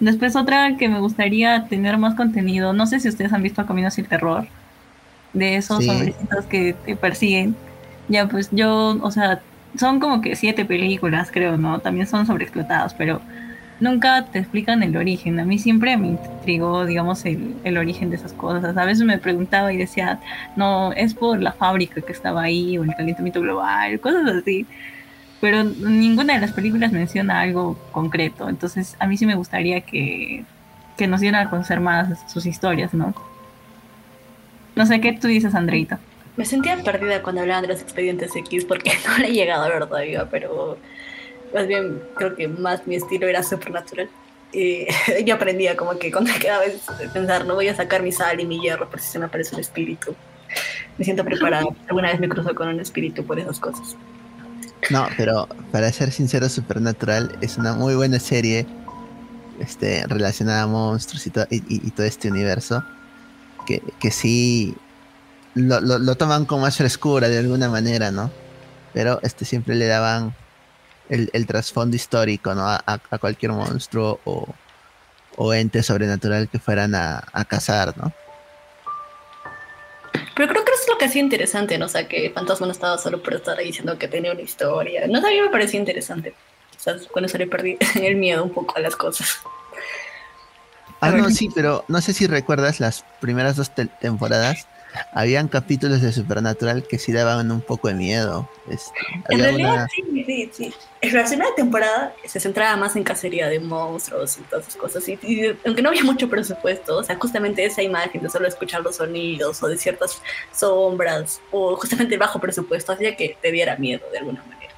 [0.00, 3.98] Después otra que me gustaría tener más contenido, no sé si ustedes han visto Caminos
[3.98, 4.46] y el Terror,
[5.32, 7.56] de esos hombrecitos que te persiguen.
[8.08, 9.40] Ya, pues yo, o sea,
[9.76, 11.80] son como que siete películas, creo, ¿no?
[11.80, 13.20] También son sobreexplotados, pero
[13.80, 15.38] nunca te explican el origen.
[15.40, 18.76] A mí siempre me intrigó, digamos, el, el, origen de esas cosas.
[18.76, 20.20] A veces me preguntaba y decía,
[20.56, 24.66] no, es por la fábrica que estaba ahí o el calentamiento global, cosas así
[25.40, 28.48] pero ninguna de las películas menciona algo concreto.
[28.48, 30.44] Entonces, a mí sí me gustaría que,
[30.96, 33.14] que nos dieran a conocer más sus historias, ¿no?
[34.74, 35.98] No sé qué tú dices, Andreita.
[36.36, 39.68] Me sentía perdida cuando hablaban de los expedientes X porque no le he llegado a
[39.68, 40.78] ver todavía, pero
[41.54, 44.08] más bien creo que más mi estilo era supernatural.
[44.52, 44.86] Y
[45.24, 46.80] yo aprendía como que cuando cada vez
[47.12, 49.54] pensar, no voy a sacar mi sal y mi hierro por si se me aparece
[49.54, 50.14] un espíritu.
[50.96, 51.66] Me siento preparada.
[51.88, 53.96] Alguna vez me cruzo con un espíritu por esas cosas.
[54.90, 58.66] No, pero para ser sincero, Supernatural es una muy buena serie
[59.60, 62.82] este, relacionada a monstruos y, todo este universo.
[63.66, 64.74] Que, que sí
[65.54, 68.30] lo, lo, toman con más frescura de alguna manera, ¿no?
[68.94, 70.34] Pero este siempre le daban
[71.10, 72.66] el, el trasfondo histórico, ¿no?
[72.66, 74.46] A, a, cualquier monstruo o,
[75.36, 78.12] o ente sobrenatural que fueran a, a cazar, ¿no?
[80.38, 81.86] Pero creo que eso es lo que hacía interesante, ¿no?
[81.86, 85.04] O sea, que Fantasma no estaba solo por estar ahí diciendo que tenía una historia.
[85.08, 86.32] No, a mí me parecía interesante.
[86.70, 89.40] Quizás cuando se le perdí el miedo un poco a las cosas.
[91.00, 94.68] Ah, no, sí, pero no sé si recuerdas las primeras dos temporadas
[95.12, 98.48] habían capítulos de Supernatural que sí daban un poco de miedo.
[98.70, 98.92] Este,
[99.30, 100.74] en realidad, sí, sí, sí.
[101.00, 105.08] En la primera temporada se centraba más en cacería de monstruos y todas esas cosas.
[105.08, 108.96] Y, aunque no había mucho presupuesto, o sea, justamente esa imagen de solo escuchar los
[108.96, 110.20] sonidos o de ciertas
[110.52, 114.74] sombras o justamente el bajo presupuesto hacía que te diera miedo de alguna manera.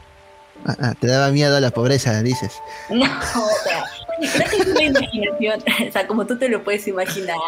[0.67, 2.53] Ah, ah te daba miedo a la pobreza, dices.
[2.91, 3.85] No, o sea,
[4.19, 7.39] creo que es una imaginación, o sea, como tú te lo puedes imaginar,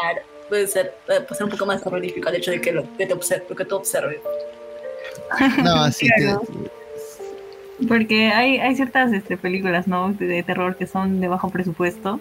[0.49, 3.13] puede ser, puede ser un poco más terrorífico el hecho de que lo que te
[3.13, 4.21] observe, que tú observes.
[5.63, 6.37] No, así que...
[7.89, 10.13] Porque hay, hay ciertas este, películas ¿no?
[10.13, 12.21] de, terror que son de bajo presupuesto.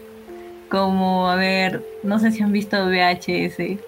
[0.69, 3.79] Como, a ver, no sé si han visto VHS.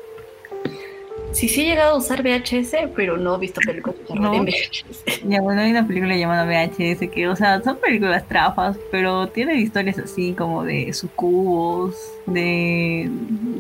[1.32, 4.46] Sí, sí he llegado a usar VHS, pero no he visto películas de terror en
[4.46, 5.24] VHS.
[5.28, 9.60] Ya, bueno, hay una película llamada VHS que, o sea, son películas trafas, pero tienen
[9.60, 11.96] historias así como de sucubos,
[12.28, 13.10] de,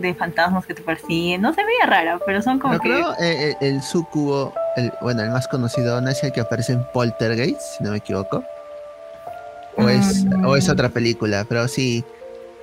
[0.07, 1.41] de fantasmas que te persiguen.
[1.41, 2.89] No se veía rara, pero son como que...
[2.89, 6.73] creo eh, eh, el sucubo, el, bueno, el más conocido, ¿no es el que aparece
[6.73, 8.43] en Poltergeist, si no me equivoco?
[9.75, 10.71] O, es, o es mm.
[10.71, 12.03] otra película, pero sí,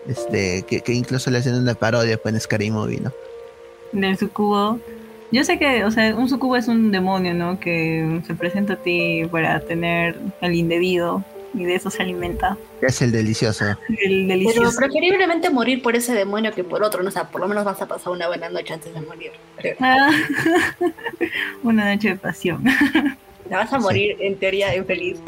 [0.07, 3.13] Este, que, que incluso le hacen una parodia pues, en Scary Movie, ¿no?
[3.93, 4.79] Del sucubo.
[5.33, 7.61] Yo sé que, o sea, un sucubo es un demonio, ¿no?
[7.61, 11.23] Que se presenta a ti para tener el indebido
[11.55, 12.57] y de eso se alimenta.
[12.81, 13.65] Es el delicioso.
[14.03, 14.71] El delicioso.
[14.79, 17.09] Pero preferiblemente morir por ese demonio que por otro, ¿no?
[17.09, 19.33] O sea, por lo menos vas a pasar una buena noche antes de morir.
[19.81, 20.11] Ah,
[21.63, 22.65] una noche de pasión.
[23.49, 25.19] Te vas a morir en teoría infeliz.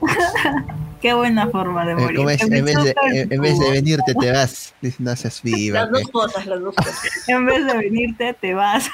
[1.02, 2.16] Qué buena forma de Eh, morir.
[2.16, 2.40] ¿cómo es?
[2.42, 4.74] En vez, de, en, en vez de venirte, te vas.
[4.80, 5.80] Dice, No seas viva.
[5.82, 6.98] Las dos cosas, las dos cosas.
[7.28, 8.88] En vez de venirte, te vas.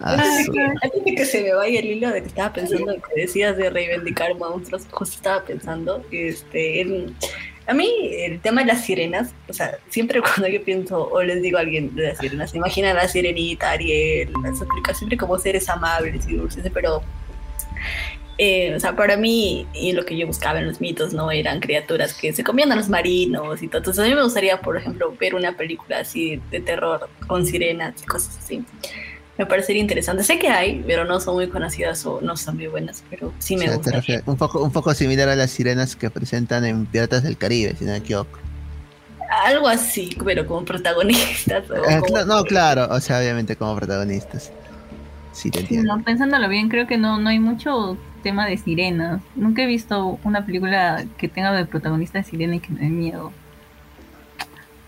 [0.00, 0.26] Ah,
[0.82, 3.56] Antes de que se me vaya el hilo de que estaba pensando en que decías
[3.56, 7.14] de reivindicar monstruos, justo estaba pensando, este, en-
[7.66, 11.40] a mí el tema de las sirenas, o sea, siempre cuando yo pienso o les
[11.42, 15.38] digo a alguien de las sirenas, se imagina a la sirenita, Ariel, las siempre como
[15.38, 17.02] seres amables y dulces, pero,
[18.38, 21.30] eh, o sea, para mí y lo que yo buscaba en los mitos, ¿no?
[21.30, 23.78] Eran criaturas que se comían a los marinos y todo.
[23.78, 27.94] Entonces a mí me gustaría, por ejemplo, ver una película así de terror con sirenas
[28.02, 28.64] y cosas así.
[29.36, 30.22] Me parecería interesante.
[30.22, 33.56] Sé que hay, pero no son muy conocidas o no son muy buenas, pero sí
[33.56, 34.22] o me sea, te gusta.
[34.26, 37.84] un, poco, un poco similar a las sirenas que presentan en Piratas del Caribe, si
[37.84, 38.38] no me equivoco.
[39.44, 41.68] Algo así, pero como protagonistas.
[41.70, 44.52] o Eh, como- no, claro, o sea, obviamente como protagonistas.
[45.34, 45.96] Sí, te entiendo.
[45.96, 49.20] No, pensándolo bien, creo que no, no hay mucho tema de sirenas.
[49.34, 52.88] Nunca he visto una película que tenga de protagonista de sirena y que me dé
[52.88, 53.32] miedo.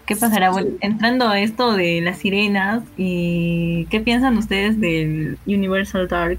[0.07, 0.51] ¿Qué pasará?
[0.51, 6.39] Bueno, entrando a esto de las sirenas, y ¿qué piensan ustedes del Universal Dark?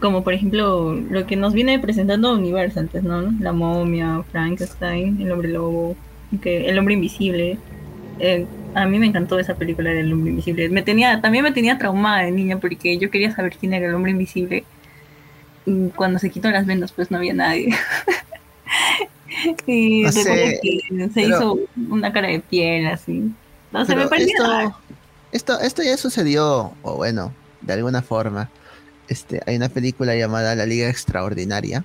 [0.00, 3.32] Como por ejemplo lo que nos viene presentando Universal antes, ¿no?
[3.40, 5.96] La momia, Frankenstein, el hombre lobo,
[6.40, 7.58] que, el hombre invisible.
[8.20, 10.68] Eh, a mí me encantó esa película del hombre invisible.
[10.68, 13.94] Me tenía, también me tenía traumada de niña porque yo quería saber quién era el
[13.94, 14.64] hombre invisible.
[15.66, 17.74] Y cuando se quitó las vendas, pues no había nadie.
[19.66, 23.32] y No sé, que se pero- hizo una cara de piel así.
[23.72, 24.76] No sé, me parecía esto,
[25.32, 28.50] esto, esto ya sucedió, o bueno, de alguna forma.
[29.08, 31.84] Este, hay una película llamada La Liga Extraordinaria.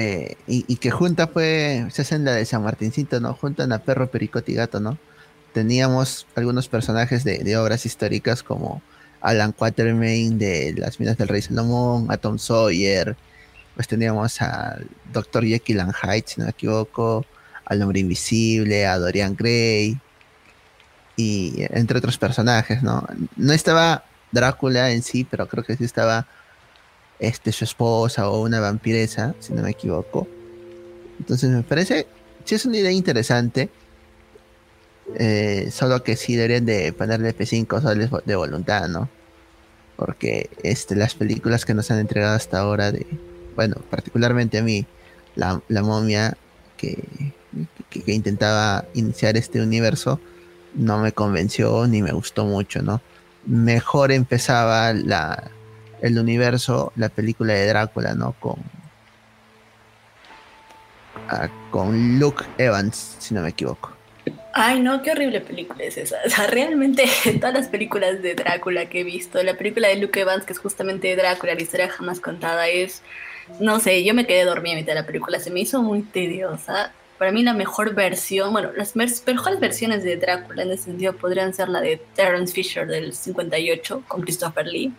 [0.00, 3.34] Eh, y, que junta fue, se hacen la de San Martincito, ¿no?
[3.34, 4.96] Juntan a Perro, Pericote y Gato, ¿no?
[5.52, 8.80] Teníamos algunos personajes de, de obras históricas como
[9.20, 13.16] Alan Quatermain de Las Minas del Rey Salomón, a Tom Sawyer,
[13.74, 15.44] pues teníamos al Dr.
[15.44, 17.26] Jekyll and Hyde, si no me equivoco,
[17.64, 19.98] al Hombre Invisible, a Dorian Gray,
[21.16, 23.04] y entre otros personajes, ¿no?
[23.34, 26.28] No estaba Drácula en sí, pero creo que sí estaba
[27.18, 30.26] este, su esposa o una vampiresa, si no me equivoco.
[31.18, 32.06] Entonces me parece,
[32.44, 33.70] sí es una idea interesante,
[35.14, 39.08] eh, solo que sí deberían de ponerle P5 soles de voluntad, ¿no?
[39.96, 43.06] Porque este, las películas que nos han entregado hasta ahora de,
[43.56, 44.86] bueno, particularmente a mí,
[45.34, 46.36] la, momia
[46.76, 47.02] que,
[47.90, 50.20] que intentaba iniciar este universo,
[50.74, 53.00] no me convenció ni me gustó mucho, ¿no?
[53.46, 55.50] Mejor empezaba la,
[56.02, 58.32] el universo, la película de Drácula, ¿no?
[58.40, 58.56] Con,
[61.28, 63.98] ah, con Luke Evans, si no me equivoco.
[64.52, 66.16] Ay, no, qué horrible película es esa.
[66.26, 67.04] O sea, realmente
[67.40, 70.58] todas las películas de Drácula que he visto, la película de Luke Evans, que es
[70.58, 73.02] justamente Drácula, la historia jamás contada, es,
[73.60, 76.02] no sé, yo me quedé dormida a mitad de la película, se me hizo muy
[76.02, 76.92] tediosa.
[77.18, 81.52] Para mí la mejor versión, bueno, las mejores versiones de Drácula en ese sentido podrían
[81.52, 84.92] ser la de Terence Fisher del 58 con Christopher Lee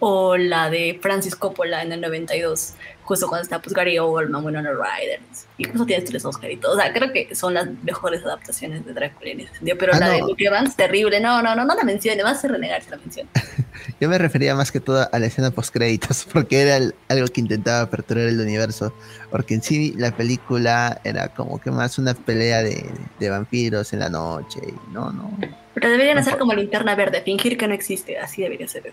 [0.00, 4.70] o la de Francis Coppola en el 92, justo cuando está pues Gary Oldman, Winona
[4.72, 5.20] Ryder,
[5.58, 8.92] incluso tienes tres Oscar y todo, o sea, creo que son las mejores adaptaciones de
[8.94, 10.12] Drácula en ese sentido, pero Ah, la no.
[10.14, 12.96] de Luke Evans, terrible, no, no, no, no la mencione, vas a renegar si la
[12.96, 13.28] menciona.
[14.00, 17.26] Yo me refería más que todo a la escena post créditos, porque era el- algo
[17.28, 18.94] que intentaba aperturar el universo,
[19.30, 23.98] porque en sí la película era como que más una pelea de, de vampiros en
[23.98, 25.36] la noche, y no, no.
[25.74, 28.92] Pero deberían No hacer como linterna verde, fingir que no existe, así debería ser.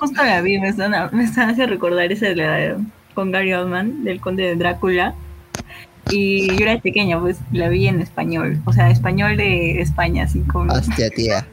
[0.00, 2.76] Justo la vi, me, suena- me hace recordar esa de la,
[3.14, 5.14] con Gary Oldman, del conde de Drácula.
[6.10, 10.40] Y yo era pequeña, pues la vi en español, o sea, español de España, así
[10.40, 10.72] como...
[10.72, 11.46] Hostia, tía.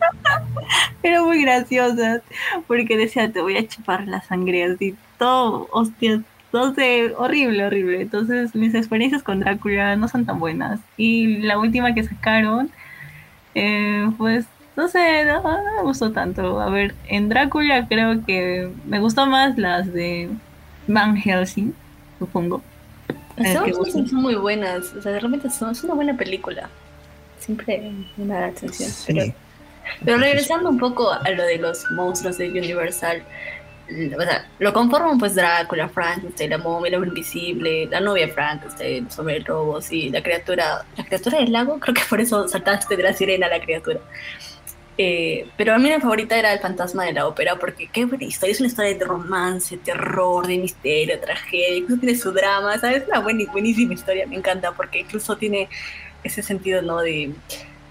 [1.04, 2.22] Era muy graciosa,
[2.66, 6.22] porque decía, te voy a chupar la sangre, así, todo, hostia,
[6.76, 8.02] sé, horrible, horrible.
[8.02, 10.80] Entonces, mis experiencias con Drácula no son tan buenas.
[10.98, 12.72] Y la última que sacaron,
[13.56, 14.46] eh, pues,
[14.76, 16.60] no sé, no, no me gustó tanto.
[16.60, 20.30] A ver, en Drácula creo que me gustó más las de
[20.88, 21.74] Van Helsing,
[22.20, 22.62] supongo.
[23.38, 26.70] Las dos qué son, muy buenas, o sea, realmente son, es una buena película.
[27.40, 28.90] Siempre me da la atención.
[29.08, 29.34] Pero, Sí.
[30.04, 33.24] pero regresando un poco a lo de los monstruos de Universal,
[34.18, 39.12] o sea, lo conforman pues Drácula, Frankenstein, la momia, el hombre invisible, la novia Frankenstein,
[39.12, 42.96] sobre el robo, sí, la criatura, la criatura del lago, creo que por eso saltaste
[42.98, 44.00] de la sirena la criatura.
[44.98, 48.24] Eh, pero a mí mi favorita era el fantasma de la ópera, porque qué buena
[48.24, 53.04] historia, es una historia de romance, terror, de misterio, tragedia, incluso tiene su drama, ¿sabes?
[53.04, 55.68] Es una buena, buenísima historia, me encanta, porque incluso tiene
[56.24, 57.00] ese sentido, ¿no?
[57.00, 57.34] De,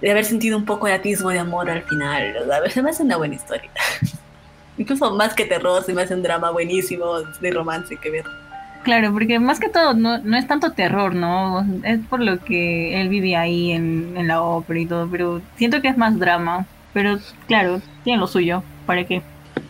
[0.00, 3.02] de haber sentido un poco de atismo de amor al final, a veces me hace
[3.02, 3.70] una buena historia.
[4.78, 8.24] incluso más que terror, se me hace un drama buenísimo de romance que ver.
[8.82, 11.66] Claro, porque más que todo no, no es tanto terror, ¿no?
[11.84, 15.80] Es por lo que él vivía ahí en, en la ópera y todo, pero siento
[15.80, 16.66] que es más drama.
[16.94, 18.62] Pero claro, tiene lo suyo.
[18.86, 19.22] ¿Para qué?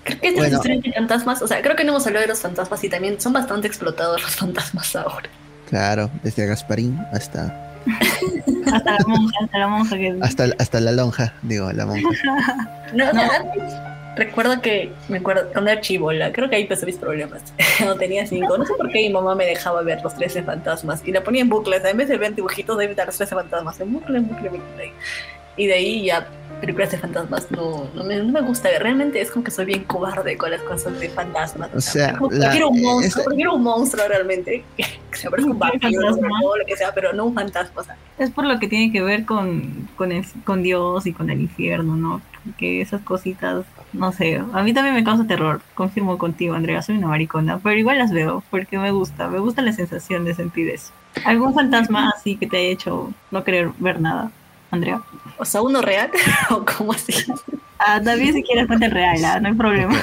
[0.04, 2.40] Creo que estas historias de fantasmas, o sea, creo que no hemos hablado de los
[2.40, 5.28] fantasmas y también son bastante explotados los fantasmas ahora.
[5.68, 7.72] Claro, desde Gasparín hasta.
[8.72, 10.18] hasta la monja, hasta la monja que.
[10.20, 12.08] Hasta, hasta la lonja, digo, la monja.
[12.94, 13.22] no, no.
[14.16, 17.42] recuerdo que, me acuerdo, cuando era chivola, creo que ahí empecé mis problemas.
[17.78, 21.02] Cuando tenía cinco, no sé por qué mi mamá me dejaba ver los 13 fantasmas
[21.04, 21.84] y la ponía en bucles.
[21.84, 24.52] En vez de ver dibujitos, de ver los 13 fantasmas en bucle, en bucle, en
[24.52, 24.92] bucle.
[25.56, 26.28] Y de ahí ya
[26.60, 28.68] películas de fantasmas no, no, me, no me gusta.
[28.78, 31.70] Realmente es como que soy bien cobarde con las cosas de fantasmas.
[31.74, 34.64] O sea, prefiero un monstruo, prefiero un monstruo realmente.
[35.14, 37.82] Que se parezca un vampiro o lo que sea, pero no un fantasma.
[37.82, 37.96] O sea.
[38.18, 41.40] Es por lo que tiene que ver con, con, el, con Dios y con el
[41.40, 42.20] infierno, ¿no?
[42.58, 44.42] Que esas cositas, no sé.
[44.52, 45.60] A mí también me causa terror.
[45.74, 47.60] Confirmo contigo, Andrea, soy una maricona.
[47.62, 49.28] Pero igual las veo porque me gusta.
[49.28, 50.90] Me gusta la sensación de sentir eso.
[51.24, 54.32] ¿Algún fantasma así que te haya hecho no querer ver nada?
[54.74, 55.02] Andrea.
[55.38, 56.10] O sea, uno real
[56.50, 57.14] o cómo así.
[57.78, 59.40] Ah, también si quieres cuenta real, ¿ah?
[59.40, 60.00] no hay problema.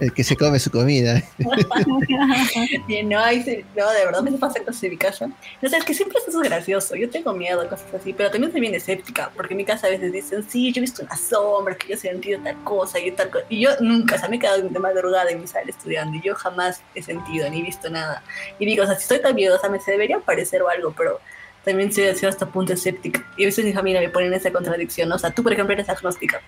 [0.00, 1.22] El que se come su comida.
[1.38, 5.26] no, no, de verdad me pasa cosas en mi casa.
[5.60, 6.96] No sé, es que siempre eso es gracioso.
[6.96, 9.90] Yo tengo miedo, cosas así, pero también soy bien escéptica, porque en mi casa a
[9.90, 13.10] veces dicen, sí, yo he visto una sombra, que yo he sentido tal cosa y
[13.10, 13.44] tal cosa.
[13.50, 16.22] Y yo nunca, o sea, me he quedado de madrugada en mi sala estudiando y
[16.22, 18.22] yo jamás he sentido ni visto nada.
[18.58, 21.20] Y digo, o sea, si estoy tan miedosa, me se debería parecer o algo, pero
[21.64, 23.26] también soy, sido hasta punto escéptica.
[23.36, 25.10] Y a veces mi familia me pone en esa contradicción.
[25.12, 26.40] O sea, tú, por ejemplo, eres agnóstica.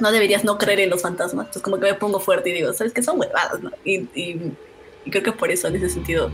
[0.00, 1.46] No deberías no creer en los fantasmas.
[1.46, 3.02] Entonces, como que me pongo fuerte y digo, ¿sabes qué?
[3.02, 3.70] Son huevadas, ¿no?
[3.84, 4.52] Y, y,
[5.04, 6.30] y creo que por eso, en ese sentido,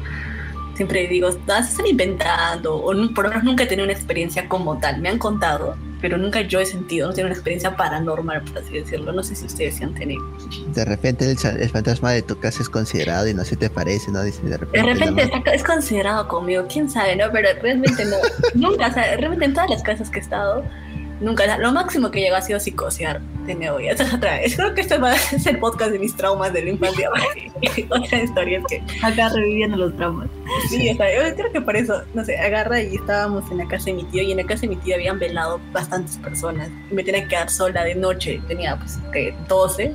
[0.80, 2.74] siempre digo, se están inventando.
[2.74, 4.98] O por lo menos nunca he tenido una experiencia como tal.
[5.02, 8.72] Me han contado, pero nunca yo he sentido, no tengo una experiencia paranormal, por así
[8.72, 9.12] decirlo.
[9.12, 10.22] No sé si ustedes se han tenido.
[10.68, 14.22] De repente el, fantasma de tu casa es considerado y no se te parece, ¿no?
[14.22, 17.26] Dice, de repente, es considerado conmigo, quién sabe, ¿no?
[17.30, 18.16] Pero realmente no.
[18.70, 20.64] nunca, o sea, realmente en todas las casas que he estado,
[21.20, 23.78] Nunca, lo máximo que llegó ha sido psicosear de nuevo.
[23.78, 24.56] Y esta es otra vez.
[24.56, 27.10] Creo que este va a ser el podcast de mis traumas de la infancia.
[27.90, 28.82] otra historia es que.
[29.02, 30.28] Acá reviviendo los traumas.
[30.68, 33.68] Sí, o sea, yo creo que por eso, no sé, agarra y estábamos en la
[33.68, 34.22] casa de mi tío.
[34.22, 36.70] Y en la casa de mi tío habían velado bastantes personas.
[36.90, 38.40] Y me tenía que quedar sola de noche.
[38.48, 39.94] Tenía, pues, que 12.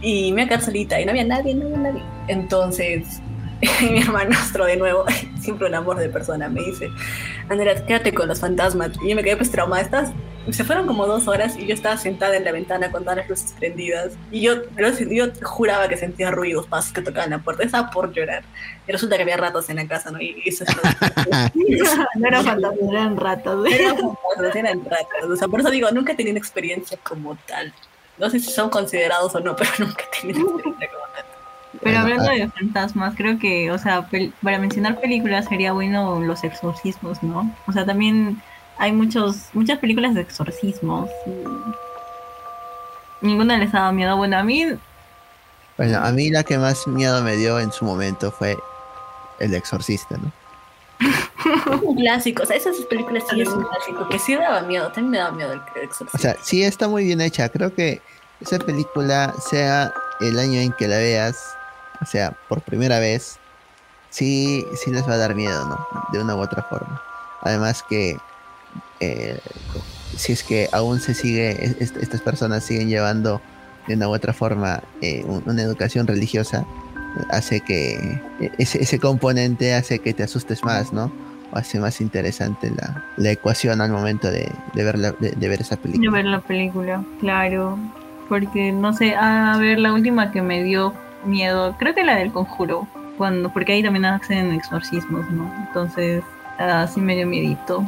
[0.00, 1.00] Y me iba a quedar solita.
[1.00, 2.02] Y no había nadie, no había nadie.
[2.28, 3.20] Entonces
[3.82, 5.04] mi hermanastro de nuevo,
[5.40, 6.88] siempre un amor de persona, me dice,
[7.48, 8.92] Andrea, quédate con los fantasmas.
[9.02, 9.82] Y yo me quedé pues traumada.
[9.82, 10.12] Estas,
[10.50, 13.28] se fueron como dos horas y yo estaba sentada en la ventana con todas las
[13.28, 14.14] luces prendidas.
[14.30, 14.62] Y yo,
[15.10, 17.62] yo juraba que sentía ruidos, pasos que tocaban la puerta.
[17.62, 18.42] Estaba por llorar.
[18.88, 20.20] Y resulta que había ratos en la casa, ¿no?
[20.20, 20.70] Y eso es
[22.16, 23.72] No eran fantasmas, eran ratos.
[23.72, 25.30] Eran fantasmas, eran ratos.
[25.30, 27.72] O sea, por eso digo, nunca he tenido experiencia como tal.
[28.18, 31.24] No sé si son considerados o no, pero nunca he tenido experiencia como tal.
[31.82, 34.08] Pero hablando de fantasmas, creo que, o sea,
[34.42, 37.54] para mencionar películas sería bueno los exorcismos, ¿no?
[37.66, 38.42] O sea, también
[38.80, 41.10] hay muchos, muchas películas de exorcismos.
[43.20, 44.16] Ninguna les ha dado miedo.
[44.16, 44.66] Bueno, a mí.
[45.76, 48.56] Bueno, a mí la que más miedo me dio en su momento fue
[49.38, 50.32] El Exorcista, ¿no?
[51.82, 55.10] un clásico, o sea, esas películas sí es un clásico, que sí daba miedo, también
[55.10, 56.16] me daba miedo el exorcista.
[56.16, 58.02] O sea, sí está muy bien hecha, creo que
[58.40, 61.54] esa película, sea el año en que la veas,
[62.02, 63.38] o sea, por primera vez,
[64.10, 65.86] sí, sí les va a dar miedo, ¿no?
[66.12, 67.02] De una u otra forma.
[67.42, 68.18] Además que
[69.00, 69.38] eh,
[70.16, 73.40] si es que aún se sigue, estas personas siguen llevando
[73.86, 76.66] de una u otra forma eh, una educación religiosa,
[77.30, 81.10] hace que e, ese, ese, componente hace que te asustes más, ¿no?
[81.52, 85.60] O hace más interesante la, la ecuación al momento de, de ver la, de, ver
[85.60, 86.10] esa película.
[86.10, 87.78] De ver la película, claro.
[88.28, 90.94] Porque no sé, a ver, la última que me dio
[91.24, 92.86] miedo, creo que la del conjuro,
[93.18, 95.52] cuando, porque ahí también hacen exorcismos, ¿no?
[95.66, 96.22] Entonces,
[96.58, 97.84] así me dio miedito.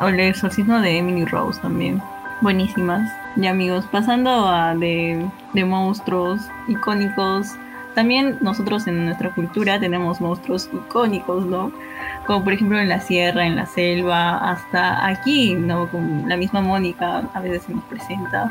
[0.00, 2.02] O el exorcismo de Emily Rose también.
[2.40, 3.10] Buenísimas.
[3.36, 7.56] Y amigos, pasando a de, de monstruos icónicos,
[7.94, 11.70] también nosotros en nuestra cultura tenemos monstruos icónicos, ¿no?
[12.26, 15.88] Como por ejemplo en la sierra, en la selva, hasta aquí, ¿no?
[15.88, 18.50] Con la misma Mónica a veces se nos presenta.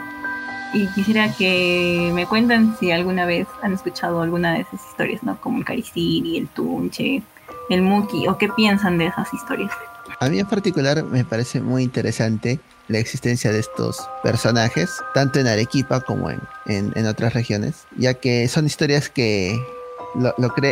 [0.74, 5.40] y quisiera que me cuenten si alguna vez han escuchado alguna de esas historias, ¿no?
[5.40, 7.22] Como el Cariciri, el Tunche,
[7.70, 9.72] el Muki, o qué piensan de esas historias.
[10.20, 15.48] A mí en particular me parece muy interesante la existencia de estos personajes, tanto en
[15.48, 19.58] Arequipa como en, en, otras regiones, ya que son historias que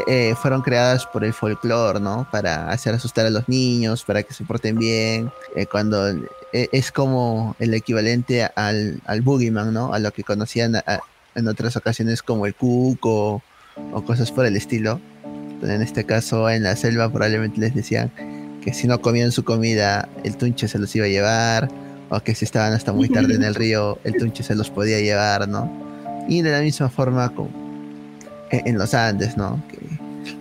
[0.07, 2.27] eh, fueron creadas por el folclore, ¿no?
[2.31, 6.91] Para hacer asustar a los niños, para que se porten bien, eh, cuando eh, es
[6.91, 9.93] como el equivalente al, al boogeyman, ¿no?
[9.93, 10.75] A lo que conocían
[11.35, 13.41] en otras ocasiones como el cuco
[13.93, 14.99] o cosas por el estilo.
[15.63, 18.11] En este caso, en la selva probablemente les decían
[18.61, 21.69] que si no comían su comida, el tunche se los iba a llevar,
[22.09, 24.99] o que si estaban hasta muy tarde en el río, el tunche se los podía
[24.99, 25.69] llevar, ¿no?
[26.27, 27.49] Y de la misma forma como
[28.51, 29.61] en los Andes, ¿no?
[29.69, 29.77] Que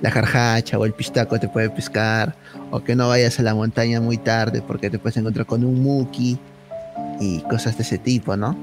[0.02, 2.34] la jarjacha o el pistaco te puede pescar,
[2.70, 5.82] o que no vayas a la montaña muy tarde porque te puedes encontrar con un
[5.82, 6.38] muki
[7.20, 8.56] y cosas de ese tipo, ¿no?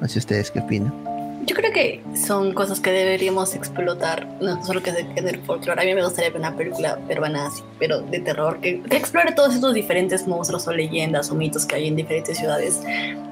[0.00, 1.05] No sé ustedes qué opinan.
[1.46, 5.80] Yo creo que son cosas que deberíamos explotar, no solo que se quede el folclore.
[5.80, 9.54] A mí me gustaría ver una película peruana así, pero de terror, que, explore todos
[9.54, 12.82] estos diferentes monstruos o leyendas o mitos que hay en diferentes ciudades.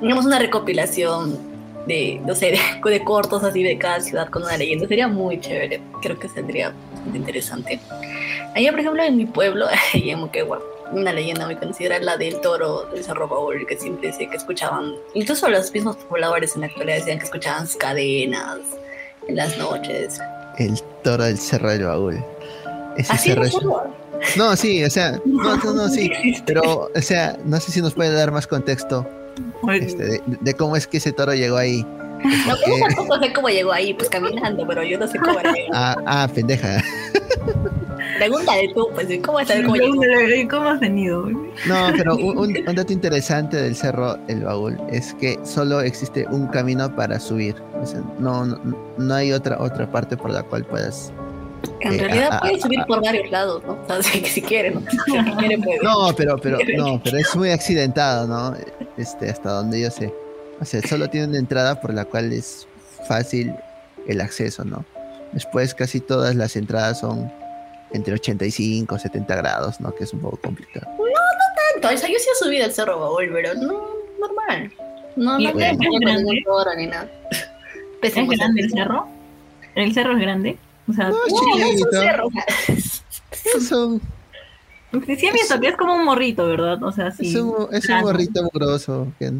[0.00, 1.36] Digamos una recopilación
[1.88, 2.54] de, no sé,
[2.84, 4.86] de, cortos así de cada ciudad con una leyenda.
[4.86, 5.82] Sería muy chévere.
[6.00, 6.72] Creo que sería
[7.12, 7.80] interesante.
[8.54, 10.62] Allá, por ejemplo, en mi pueblo, en Moquegua,
[10.92, 14.94] una leyenda muy conocida la del toro del Cerro Baúl, que siempre decía que escuchaban,
[15.14, 18.58] incluso los mismos pobladores en la actualidad decían que escuchaban cadenas
[19.28, 20.20] en las noches.
[20.58, 22.24] El toro del Cerro del Baúl.
[22.96, 23.44] Ese cerro
[24.36, 26.10] No, sí, o sea, no, no, no, sí,
[26.46, 29.06] pero, o sea, no sé si nos puede dar más contexto
[29.72, 31.84] este, de, cómo es que ese toro llegó ahí.
[32.22, 32.56] No,
[32.86, 35.72] tampoco sé cómo llegó ahí, pues caminando, pero yo no sé cómo llegó.
[35.72, 36.82] Ah, ah, pendeja.
[38.18, 39.74] Pregúntale tú, pues, ¿cómo has cómo,
[40.50, 41.26] ¿Cómo has venido?
[41.66, 46.94] No, pero un, dato interesante del cerro El Baúl es que solo existe un camino
[46.94, 47.56] para subir.
[48.18, 51.12] no, no, hay otra, otra parte por la cual puedas
[51.80, 53.78] en eh, realidad puedes subir por varios lados, ¿no?
[53.88, 54.84] O sea, si, quieren,
[55.82, 56.14] ¿no?
[56.16, 58.56] pero, pero, no, pero es muy accidentado, ¿no?
[58.96, 60.12] Este, hasta donde yo sé.
[60.60, 62.66] O sea, solo tiene una entrada por la cual es
[63.08, 63.54] fácil
[64.06, 64.84] el acceso, ¿no?
[65.32, 67.30] Después casi todas las entradas son
[67.94, 69.94] entre 85 y 70 grados, ¿no?
[69.94, 70.86] Que es un poco complicado.
[70.98, 71.94] No, no tanto.
[71.94, 73.88] O sea, yo sí he subido el Cerro Baúl, pero no,
[74.20, 74.72] normal.
[75.16, 75.60] No, no bueno.
[75.60, 76.44] es grande?
[76.76, 77.08] ni nada.
[78.02, 79.06] ¿Es grande el cerro?
[79.74, 80.58] ¿El cerro es grande?
[80.88, 82.28] O sea, no, es un cerro.
[83.56, 84.00] Eso.
[85.06, 85.28] Sí,
[85.60, 86.80] que es como un morrito, ¿verdad?
[86.84, 87.26] O sea, sí.
[87.26, 89.08] Es un, es un morrito amoroso.
[89.18, 89.32] Que...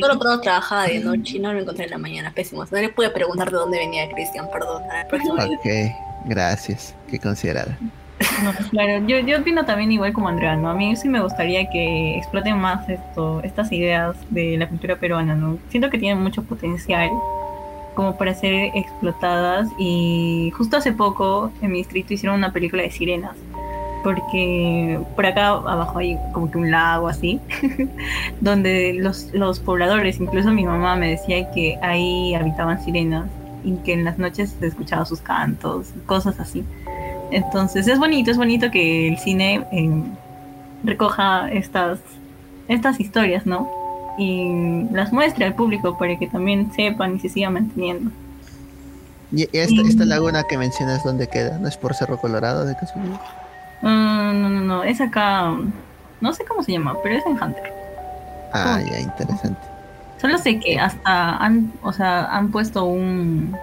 [0.00, 2.64] Solo todo trabajaba de noche y no lo encontré en la mañana, pésimo.
[2.64, 4.82] No le pude preguntar de dónde venía Cristian, perdón.
[5.12, 5.66] Ok,
[6.26, 6.94] gracias.
[7.10, 7.76] Qué considerada.
[8.42, 10.70] No, claro, yo, yo opino también igual como Andrea, ¿no?
[10.70, 15.34] A mí sí me gustaría que exploten más esto, estas ideas de la cultura peruana,
[15.34, 15.58] ¿no?
[15.68, 17.10] Siento que tienen mucho potencial
[17.94, 22.90] como para ser explotadas y justo hace poco en mi distrito hicieron una película de
[22.90, 23.36] sirenas
[24.06, 27.40] porque por acá abajo hay como que un lago así,
[28.40, 33.26] donde los, los pobladores, incluso mi mamá me decía que ahí habitaban sirenas
[33.64, 36.62] y que en las noches se escuchaba sus cantos, cosas así.
[37.32, 40.04] Entonces es bonito, es bonito que el cine eh,
[40.84, 41.98] recoja estas,
[42.68, 43.68] estas historias, ¿no?
[44.18, 48.12] Y las muestre al público para que también sepan y se siga manteniendo.
[49.32, 51.58] ¿Y esta, esta laguna que mencionas dónde queda?
[51.58, 53.20] ¿No es por Cerro Colorado de casualidad?
[53.82, 55.54] No, no, no, es acá.
[56.20, 57.72] No sé cómo se llama, pero es en Hunter.
[58.52, 59.60] Ah, ya, interesante.
[60.20, 63.56] Solo sé que hasta han, o sea, han puesto un.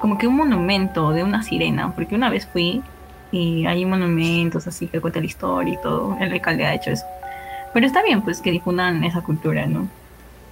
[0.00, 2.82] Como que un monumento de una sirena, porque una vez fui
[3.30, 6.16] y hay monumentos así que cuenta la historia y todo.
[6.20, 7.04] El alcalde ha hecho eso.
[7.72, 9.88] Pero está bien, pues, que difundan esa cultura, ¿no?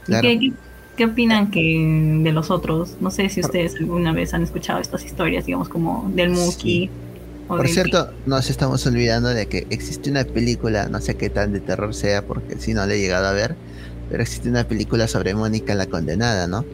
[0.06, 0.52] ¿Qué,
[0.96, 2.96] qué, opinan que de los otros?
[3.00, 6.90] No sé si ustedes alguna vez han escuchado estas historias, digamos, como del Muki.
[7.57, 11.59] Por cierto, nos estamos olvidando de que existe una película, no sé qué tan de
[11.59, 13.57] terror sea, porque si no la he llegado a ver,
[14.09, 16.64] pero existe una película sobre Mónica la condenada, ¿no?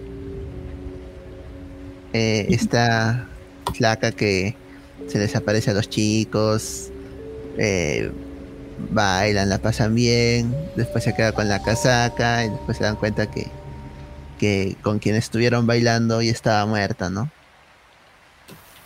[2.12, 3.26] Eh, esta
[3.74, 4.54] flaca que
[5.08, 6.90] se les aparece a los chicos,
[7.56, 8.10] eh,
[8.90, 13.30] bailan, la pasan bien, después se queda con la casaca y después se dan cuenta
[13.30, 13.46] que,
[14.38, 17.30] que con quien estuvieron bailando y estaba muerta, ¿no?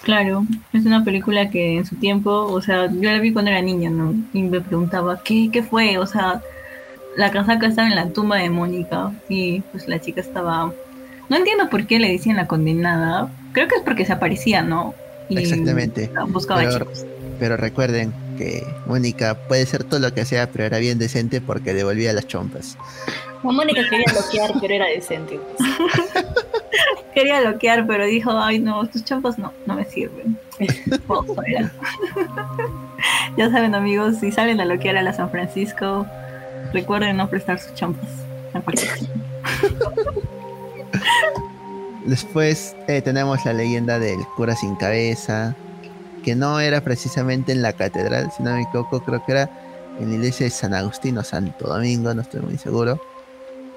[0.02, 3.60] Claro, es una película que en su tiempo, o sea, yo la vi cuando era
[3.60, 4.14] niña, ¿no?
[4.32, 5.98] Y me preguntaba, ¿qué, qué fue?
[5.98, 6.42] O sea,
[7.16, 10.72] la casaca estaba en la tumba de Mónica y pues la chica estaba...
[11.28, 13.30] No entiendo por qué le decían la condenada.
[13.52, 14.94] Creo que es porque se aparecía, ¿no?
[15.28, 16.10] Exactamente.
[16.28, 16.88] Buscaba pero,
[17.38, 21.74] Pero recuerden que Mónica puede ser todo lo que sea, pero era bien decente porque
[21.74, 22.76] devolvía las chompas.
[23.42, 25.38] Mónica quería bloquear, pero era decente.
[27.14, 30.38] quería bloquear, pero dijo, ay no, tus chompas no, no me sirven.
[33.36, 36.06] ya saben amigos, si salen a loquear a la San Francisco,
[36.72, 38.08] recuerden no prestar sus chompas.
[42.04, 45.54] Después eh, tenemos la leyenda del cura sin cabeza,
[46.24, 49.50] que no era precisamente en la catedral, si no me equivoco, creo que era
[49.98, 53.00] en la iglesia de San Agustín o Santo Domingo, no estoy muy seguro.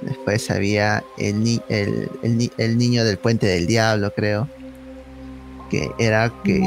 [0.06, 4.48] Después había el, el, niño del puente del diablo, creo,
[5.70, 6.64] que era que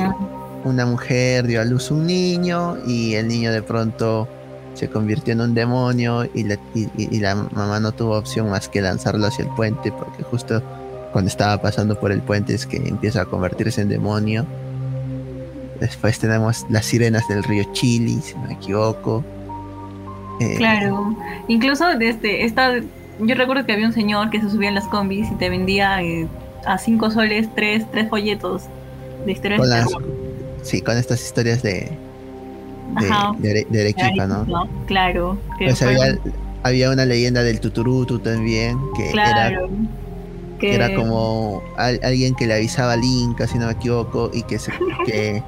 [0.65, 4.29] una mujer dio a luz un niño y el niño de pronto
[4.75, 9.27] se convirtió en un demonio y, y la mamá no tuvo opción más que lanzarlo
[9.27, 10.63] hacia el puente porque justo
[11.13, 14.45] cuando estaba pasando por el puente es que empieza a convertirse en demonio.
[15.81, 19.25] Después tenemos las sirenas del río Chili, si no me equivoco.
[20.41, 21.17] Eh, claro,
[21.49, 22.75] incluso desde esta,
[23.21, 26.03] yo recuerdo que había un señor que se subía en las combis y te vendía
[26.03, 26.29] eh,
[26.65, 28.65] a cinco soles tres, tres folletos
[29.25, 29.97] de historias de
[30.63, 31.97] Sí, con estas historias de,
[33.39, 34.69] de, de, Arequipa, ¿no?
[34.87, 35.39] Claro.
[35.59, 36.19] Pues había,
[36.65, 39.61] había, una leyenda del Tuturutu también, que era
[40.59, 40.75] que...
[40.75, 44.73] Era como alguien que le avisaba al Inca, si no me equivoco, y que se,
[45.05, 45.43] que,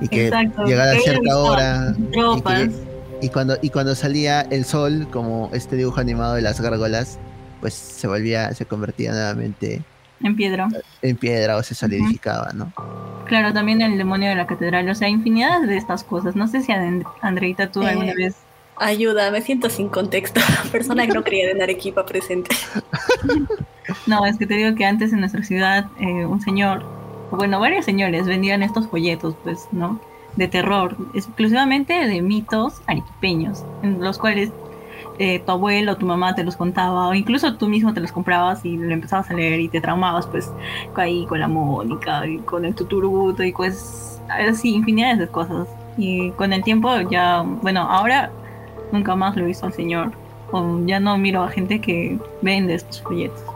[0.00, 0.30] y que
[0.66, 1.94] llegara a cierta hora.
[1.98, 2.85] Y,
[3.32, 7.18] cuando, y cuando salía el sol, como este dibujo animado de las gárgolas,
[7.60, 9.82] pues se volvía, se convertía nuevamente
[10.22, 10.68] en piedra.
[11.02, 12.72] En piedra o se solidificaba, ¿no?
[13.26, 16.36] Claro, también el demonio de la catedral, o sea, infinidad de estas cosas.
[16.36, 16.72] No sé si
[17.20, 18.36] Andreita tú alguna eh, vez
[18.78, 20.40] Ayuda, me siento sin contexto.
[20.72, 22.54] Persona que no creía en Arequipa presente.
[24.08, 26.84] No, es que te digo que antes en nuestra ciudad eh, un señor,
[27.30, 30.00] bueno, varios señores vendían estos folletos, pues, ¿no?
[30.36, 34.50] De terror, exclusivamente de mitos arequipeños, en los cuales
[35.18, 38.12] eh, tu abuelo o tu mamá te los contaba, o incluso tú mismo te los
[38.12, 40.52] comprabas y lo empezabas a leer y te traumabas, pues,
[40.94, 45.68] ahí con la Mónica y con el tuturuto y pues, así, infinidades de cosas.
[45.96, 48.30] Y con el tiempo ya, bueno, ahora
[48.92, 50.12] nunca más lo he visto al señor.
[50.52, 53.55] O ya no miro a gente que vende estos folletos.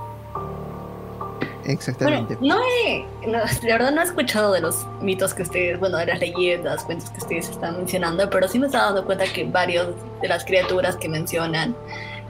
[1.65, 2.37] Exactamente.
[2.41, 6.19] no he, la verdad no he escuchado de los mitos que ustedes, bueno, de las
[6.21, 10.29] leyendas, cuentos que ustedes están mencionando, pero sí me estaba dando cuenta que varios de
[10.29, 11.75] las criaturas que mencionan,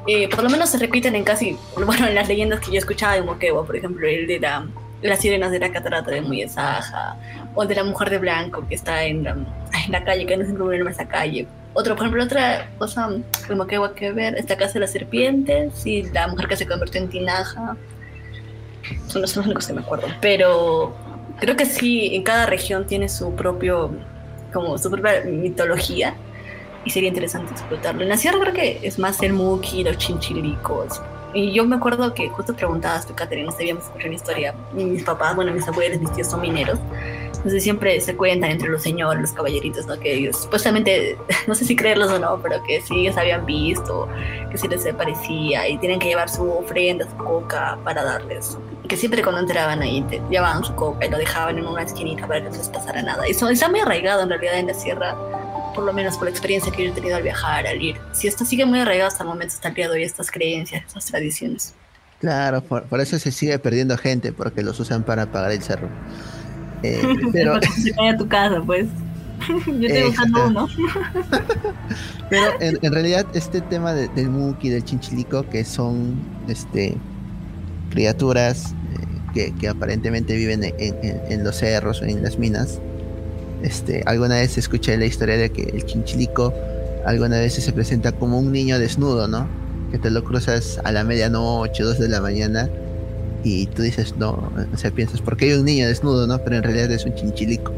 [0.06, 3.14] eh, por lo menos se repiten en casi, bueno, en las leyendas que yo escuchaba
[3.14, 4.66] de Moquegua, por ejemplo, el de la,
[5.02, 7.16] las sirenas de la catarata de Muyesaja,
[7.54, 10.44] o de la mujer de blanco que está en la, en la calle, que no
[10.44, 11.46] se en esa calle.
[11.72, 13.08] Otro, por ejemplo, otra cosa
[13.46, 16.66] como que hay que ver, esta casa de las serpientes y la mujer que se
[16.66, 17.76] convirtió en tinaja.
[19.06, 20.08] Son los únicos que me acuerdo.
[20.20, 20.94] Pero
[21.38, 23.90] creo que sí, en cada región tiene su propio,
[24.52, 26.14] como su propia mitología
[26.84, 28.02] y sería interesante explotarlo.
[28.02, 31.00] En la sierra creo que es más el muki, los chinchilicos.
[31.32, 34.54] Y yo me acuerdo que justo preguntabas tú, Caterina, sabíamos escuchar una historia.
[34.72, 36.78] Mis papás, bueno, mis abuelos, mis tíos son mineros.
[37.40, 39.98] Entonces siempre se cuentan entre los señores, los caballeritos, ¿no?
[39.98, 41.16] Que ellos, supuestamente,
[41.46, 44.08] no sé si creerlos o no, pero que sí ellos habían visto,
[44.50, 48.58] que sí les parecía y tienen que llevar su ofrenda, su coca para darles.
[48.88, 52.26] Que siempre cuando entraban ahí te llevaban su coca y lo dejaban en una esquinita
[52.26, 53.26] para que no les pasara nada.
[53.26, 55.16] Y eso está muy arraigado en realidad en la sierra,
[55.74, 57.96] por lo menos por la experiencia que yo he tenido al viajar, al ir.
[58.12, 60.84] Si esto sigue muy arraigado hasta el momento, hasta el día de hoy, estas creencias,
[60.86, 61.74] estas tradiciones.
[62.20, 65.88] Claro, por, por eso se sigue perdiendo gente, porque los usan para pagar el cerro.
[66.82, 67.02] Eh,
[67.32, 67.60] pero...
[67.82, 68.86] se cae a tu casa, pues.
[69.66, 70.68] Yo estoy buscando uno.
[72.30, 76.96] pero en, realidad este tema del Muki, del Chinchilico, que son este
[77.90, 78.74] criaturas
[79.34, 82.80] eh, que, aparentemente viven en, los cerros o en las minas.
[83.62, 86.54] Este, alguna vez escuché la historia de que el Chinchilico
[87.04, 89.46] alguna vez se presenta como un niño desnudo, ¿no?
[89.90, 92.68] Que te lo cruzas a la medianoche, dos de la mañana
[93.42, 96.38] y tú dices, no, o sea, piensas, ¿por qué hay un niño desnudo, no?
[96.38, 97.72] Pero en realidad es un chinchilico.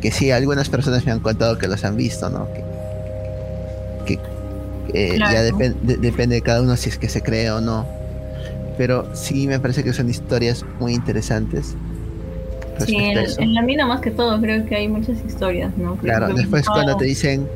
[0.00, 2.48] Que sí, algunas personas me han contado que los han visto, ¿no?
[4.04, 4.18] Que,
[4.92, 7.86] eh, ya depende de cada uno si es que se cree o no.
[8.76, 11.74] Pero sí me parece que son historias muy interesantes.
[12.78, 15.96] Sí, en, en, la mina más que todo creo que hay muchas historias, ¿no?
[15.96, 17.46] claro, después cuando te dicen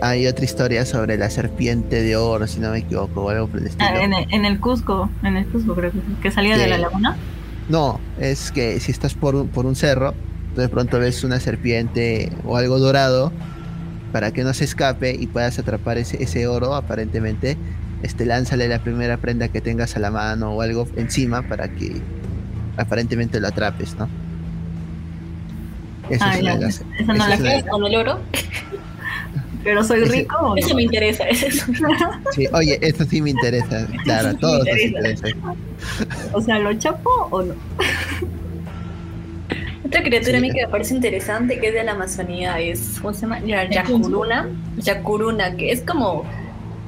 [0.00, 3.60] hay otra historia sobre la serpiente de oro, si no me equivoco, o algo por
[3.60, 4.00] el ah, estilo.
[4.30, 7.16] en, el, Cusco, en el Cusco creo que, salía de la laguna.
[7.68, 10.14] No, es que si estás por un, por un cerro,
[10.56, 13.32] de pronto ves una serpiente o algo dorado,
[14.12, 17.56] para que no se escape y puedas atrapar ese, ese oro, aparentemente,
[18.02, 22.00] este, lánzale la primera prenda que tengas a la mano o algo encima para que
[22.76, 24.08] aparentemente lo atrapes, ¿no?
[26.10, 28.20] Esa Ah, es una de las- esa no esa la de ¿Con el oro?
[29.64, 30.56] Pero soy Ese- rico o no?
[30.56, 31.24] Eso me interesa.
[31.24, 31.64] Eso es
[32.34, 33.86] Sí, oye, esto sí me interesa.
[34.04, 35.28] Claro, Sí me todos nos interesa.
[35.28, 35.54] interesa.
[36.32, 37.54] O sea, ¿lo chapo o no?
[39.84, 40.56] Otra criatura a mí Sí.
[40.56, 43.40] que me parece interesante, que es de la Amazonía, es, ¿cómo se llama?
[43.44, 44.48] Ya- Yacuruna.
[44.78, 46.24] Yacuruna, que es como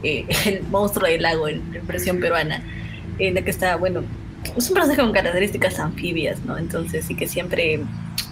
[0.02, 2.62] eh, el monstruo del lago en, en versión peruana,
[3.18, 4.02] en la que está, bueno,
[4.56, 6.58] es un personaje con características anfibias, ¿no?
[6.58, 7.80] Entonces sí que siempre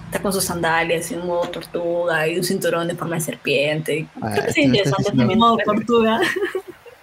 [0.06, 4.06] está con sus sandalias y un modo tortuga y un cinturón de forma de serpiente.
[4.22, 5.38] Ah, Creo que es tú me estás interesante también.
[5.38, 6.20] Modo tortuga.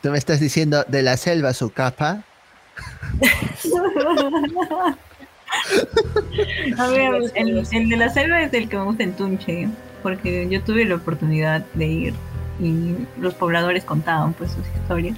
[0.01, 2.23] Tú me estás diciendo de la selva su capa.
[6.77, 9.69] A ver, el, el de la selva es el que me gusta en Tunche,
[10.01, 12.13] porque yo tuve la oportunidad de ir
[12.59, 15.15] y los pobladores contaban pues sus historias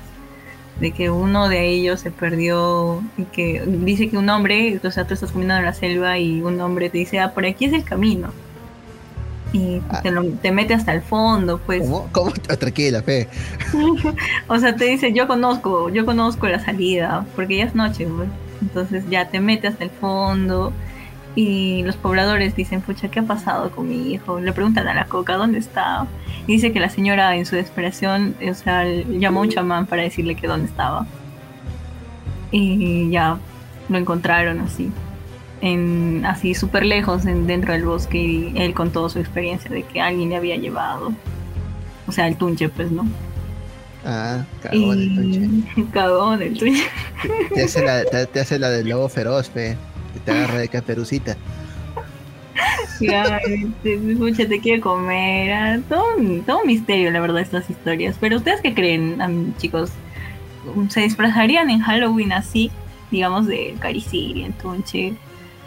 [0.79, 5.05] de que uno de ellos se perdió y que dice que un hombre, o sea,
[5.07, 7.73] tú estás caminando en la selva y un hombre te dice, ah, por aquí es
[7.73, 8.29] el camino.
[9.53, 10.01] Y Ah.
[10.01, 11.81] te, lo- te mete hasta el fondo, pues.
[11.83, 12.09] ¿Cómo?
[12.11, 12.31] ¿Cómo?
[12.49, 13.29] Ah, Tranquila, fe.
[14.47, 18.27] O sea, te dice, yo conozco, yo conozco la salida, porque ya es noche, pues.
[18.61, 20.73] Entonces ya te mete hasta el fondo
[21.35, 24.39] y los pobladores dicen, pucha, ¿qué ha pasado con mi hijo?
[24.39, 26.07] Le preguntan a la coca, ¿dónde está?
[26.47, 30.03] Y dice que la señora en su desesperación, o sea, llamó a un chamán para
[30.03, 31.05] decirle que dónde estaba.
[32.51, 33.37] Y ya
[33.89, 34.89] lo encontraron así,
[35.59, 39.99] en, así súper lejos en, dentro del bosque y él contó su experiencia de que
[39.99, 41.11] alguien le había llevado.
[42.07, 43.05] O sea, el tunche, pues, ¿no?
[44.05, 45.49] Ah, cagón el tunche.
[45.81, 46.81] Y cagón el tuyo.
[47.53, 49.75] Te hace la, te, te hace la del lobo feroz, fe.
[50.15, 51.37] Que te agarra de caperucita.
[53.01, 53.39] Ya,
[53.83, 55.51] te, escucha, te quiere comer.
[55.53, 58.15] ah, Todo, un- todo un misterio, la verdad, estas historias.
[58.19, 59.91] Pero ustedes qué creen, chicos?
[60.89, 62.71] ¿Se disfrazarían en Halloween así?
[63.11, 65.13] Digamos, de Cariciri, en Tunche.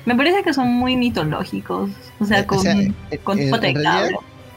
[0.07, 1.91] Me parece que son muy mitológicos.
[2.19, 2.75] O sea, Eh, con, o sea,
[3.11, 4.09] eh, con en, en realidad,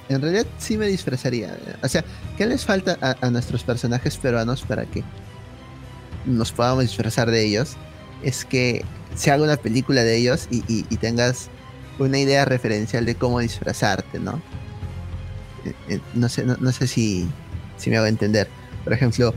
[0.09, 1.57] en realidad sí me disfrazaría.
[1.83, 2.03] O sea,
[2.37, 5.03] ¿qué les falta a, a nuestros personajes peruanos para que
[6.25, 7.75] nos podamos disfrazar de ellos?
[8.23, 8.83] Es que
[9.15, 11.49] se haga una película de ellos y, tengas
[11.99, 14.41] una idea referencial de cómo disfrazarte, ¿no?
[15.65, 17.27] Eh, eh, no sé, no, sé si,
[17.77, 18.47] si me hago entender.
[18.83, 19.33] Por ejemplo,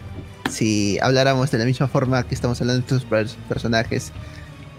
[0.50, 4.12] si habláramos de la misma forma que estamos hablando de estos pers- personajes,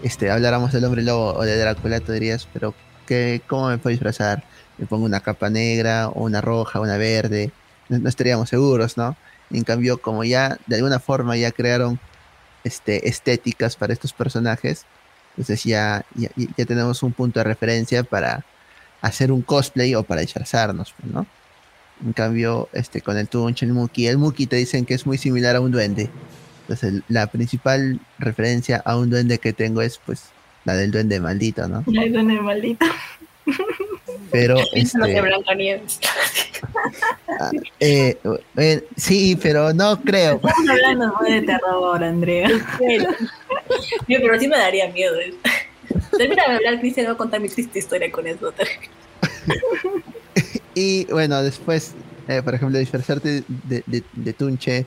[0.02, 2.74] este, habláramos del hombre lobo o de Drácula, tú dirías, pero
[3.06, 4.44] ¿qué, ¿cómo me puedo disfrazar?
[4.78, 7.52] Me pongo una capa negra o una roja, una verde,
[7.88, 9.16] no, no estaríamos seguros, ¿no?
[9.50, 12.00] En cambio, como ya de alguna forma ya crearon
[12.66, 14.84] este, estéticas para estos personajes,
[15.30, 16.30] entonces ya, ya,
[16.66, 18.44] tenemos un punto de referencia para
[19.02, 21.26] hacer un cosplay o para disfrazarnos, pues, ¿no?
[22.04, 25.18] En cambio, este, con el Tunch, el Muki, el Muki te dicen que es muy
[25.18, 26.10] similar a un duende.
[26.62, 30.24] Entonces, el- la principal referencia a un duende que tengo es, pues,
[30.64, 31.84] la del duende maldito, ¿no?
[31.98, 32.86] Ay, duende maldito.
[34.30, 36.00] Pero, de este, Blancanieves.
[37.40, 38.16] ah, eh,
[38.56, 40.36] eh, sí, pero no creo.
[40.36, 42.48] Estamos hablando de terror, Andrea.
[44.08, 45.16] Yo, pero sí me daría miedo.
[46.16, 48.52] Termina de hablar, Cristian, voy a contar mi triste historia con eso.
[50.74, 51.94] Y bueno, después,
[52.28, 54.84] eh, por ejemplo, disfrazarte de, de, de Tunche,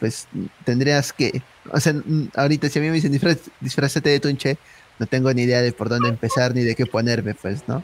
[0.00, 0.26] pues
[0.64, 1.94] tendrías que, o sea,
[2.34, 4.58] ahorita si a mí me dicen "Disfraz- disfrazate de Tunche,
[4.98, 7.82] no tengo ni idea de por dónde empezar ni de qué ponerme, pues, ¿no?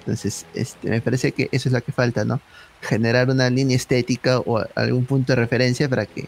[0.00, 2.40] Entonces, este, me parece que eso es lo que falta, ¿no?
[2.80, 6.26] Generar una línea estética o algún punto de referencia para que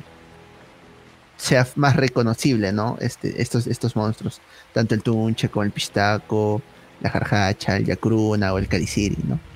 [1.36, 2.96] sea más reconocible, ¿no?
[3.00, 4.40] Este, estos, estos monstruos,
[4.72, 6.62] tanto el Tunche como el Pistaco,
[7.00, 9.53] la Jarjacha, el Yakruna o el Cariciri, ¿no?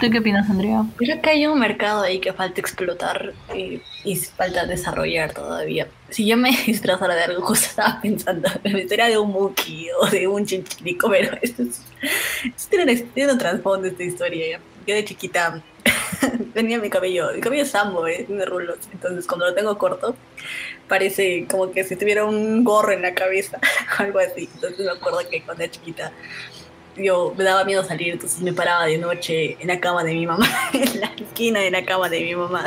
[0.00, 0.82] ¿Tú qué opinas, Andrea?
[0.96, 5.88] Creo que hay un mercado ahí que falta explotar y falta desarrollar todavía.
[6.08, 10.26] Si yo me disfrazara de algo, estaba pensando, me metería de un muki o de
[10.26, 11.82] un chinchilico, pero esto, es,
[12.44, 14.58] esto tiene, un, tiene un trasfondo esta historia.
[14.86, 15.62] Yo de chiquita
[16.54, 18.24] tenía mi cabello, mi cabello es sambo, ¿eh?
[18.26, 20.16] tiene rulos, entonces cuando lo tengo corto
[20.88, 23.58] parece como que si tuviera un gorro en la cabeza,
[23.98, 24.48] algo así.
[24.54, 26.12] Entonces me acuerdo que cuando era chiquita
[26.96, 30.26] yo me daba miedo salir, entonces me paraba de noche en la cama de mi
[30.26, 32.64] mamá, en la esquina de la cama de mi mamá.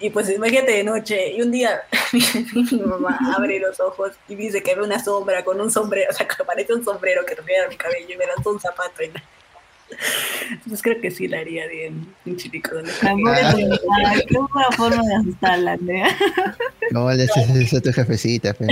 [0.00, 1.82] Y pues imagínate de noche, y un día
[2.12, 2.22] mi,
[2.70, 6.14] mi mamá abre los ojos y dice que ve una sombra con un sombrero, o
[6.14, 9.02] sea, que parece un sombrero que tuviera mi cabello y me lanzó un zapato.
[9.02, 9.22] En la...
[10.50, 12.48] Entonces creo que sí la haría bien, un Qué
[14.38, 16.16] buena forma de asustarla, Andrea.
[16.92, 18.54] ¿Cómo le haces eso a tu jefecita?
[18.54, 18.66] fe?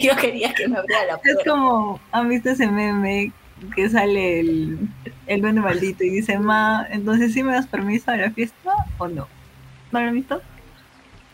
[0.00, 1.50] Yo quería que me abriera la Es puerta.
[1.50, 3.32] como, ¿han visto ese meme
[3.74, 4.78] que sale el,
[5.26, 9.08] el duende maldito y dice, ma, entonces sí me das permiso a la fiesta o
[9.08, 9.28] no?
[9.92, 10.40] ¿No lo han visto?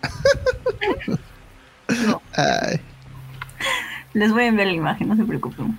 [2.04, 2.80] No, Ay,
[4.16, 5.78] les voy a enviar la imagen, no se preocupen.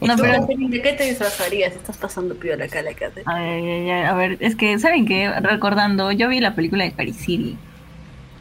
[0.00, 0.46] No, pero...
[0.46, 1.74] ¿De qué te disfrazarías?
[1.74, 3.20] Estás pasando piola acá la casa.
[3.24, 5.28] A ver, a ver, es que, ¿saben qué?
[5.40, 7.58] Recordando, yo vi la película de Cariciri.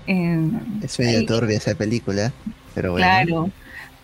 [0.05, 0.49] Eh,
[0.83, 2.31] es medio turbia esa película,
[2.75, 3.05] pero bueno.
[3.05, 3.51] Claro,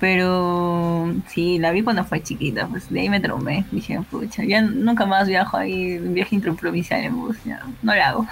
[0.03, 3.63] pero sí, la vi cuando fue chiquita, pues de ahí me traumé.
[3.71, 8.27] Dije, pucha, ya nunca más viajo ahí, viaje interprovincial en bus, ya, no lo hago.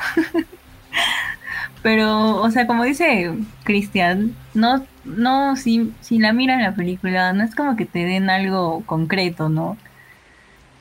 [1.81, 3.31] pero, o sea, como dice
[3.63, 8.29] Cristian, no, no, si, si la miran la película, no es como que te den
[8.29, 9.77] algo concreto, ¿no?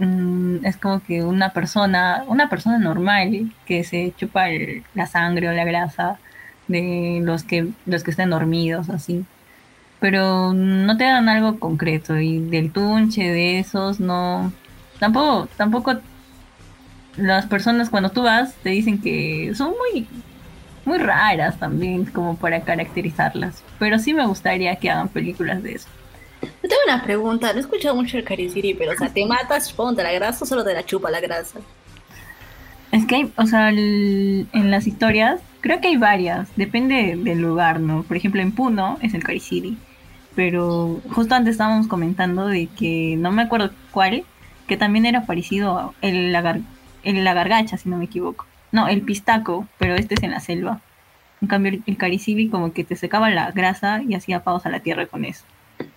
[0.00, 4.46] Mm, es como que una persona, una persona normal que se chupa
[4.94, 6.18] la sangre o la grasa
[6.66, 9.24] de los que, los que estén dormidos, así.
[10.00, 14.52] Pero no te dan algo concreto y del tunche, de esos, no.
[14.98, 15.98] Tampoco, tampoco
[17.16, 20.06] las personas cuando tú vas te dicen que son muy,
[20.84, 23.62] muy raras también como para caracterizarlas.
[23.78, 25.88] Pero sí me gustaría que hagan películas de eso.
[26.42, 29.72] Yo tengo una pregunta, no he escuchado mucho el Cariciri, pero o sea, ¿te matas,
[29.72, 31.58] ponte la grasa o solo te la chupa la grasa?
[32.92, 37.78] Es que, hay, o sea, en las historias, creo que hay varias, depende del lugar,
[37.78, 38.02] ¿no?
[38.02, 39.78] Por ejemplo, en Puno es el City,
[40.40, 44.24] pero justo antes estábamos comentando de que no me acuerdo cuál,
[44.66, 46.60] que también era parecido a el, lagar,
[47.02, 48.46] el lagargacha, si no me equivoco.
[48.72, 50.80] No, el pistaco, pero este es en la selva.
[51.42, 54.80] En cambio, el, el como que te secaba la grasa y hacía pagos a la
[54.80, 55.44] tierra con eso.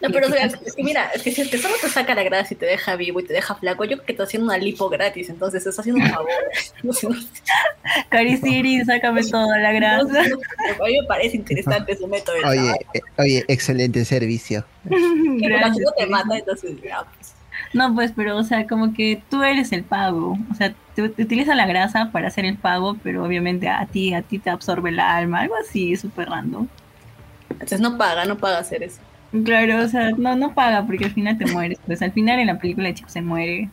[0.02, 2.54] No, pero es que mira, es que si es que solo te saca la grasa
[2.54, 4.90] y te deja vivo y te deja flaco, yo creo que estás haciendo una lipo
[4.90, 6.30] gratis, entonces estás haciendo un favor.
[8.10, 10.22] Cari Siri, sácame toda la grasa.
[10.22, 12.36] a mí me parece interesante su método.
[12.46, 14.66] Oye, eh, oye, excelente servicio.
[14.84, 15.78] Gracias.
[15.78, 17.34] No te mata, entonces pues.
[17.74, 20.38] No, pues, pero, o sea, como que tú eres el pago.
[20.52, 24.22] O sea, te, utiliza la grasa para hacer el pago, pero obviamente a ti, a
[24.22, 26.68] ti te absorbe el alma, algo así, súper random.
[27.50, 29.00] Entonces no paga, no paga hacer eso.
[29.44, 31.80] Claro, o sea, no, no paga porque al final te mueres.
[31.86, 33.70] Pues al final en la película el chico se muere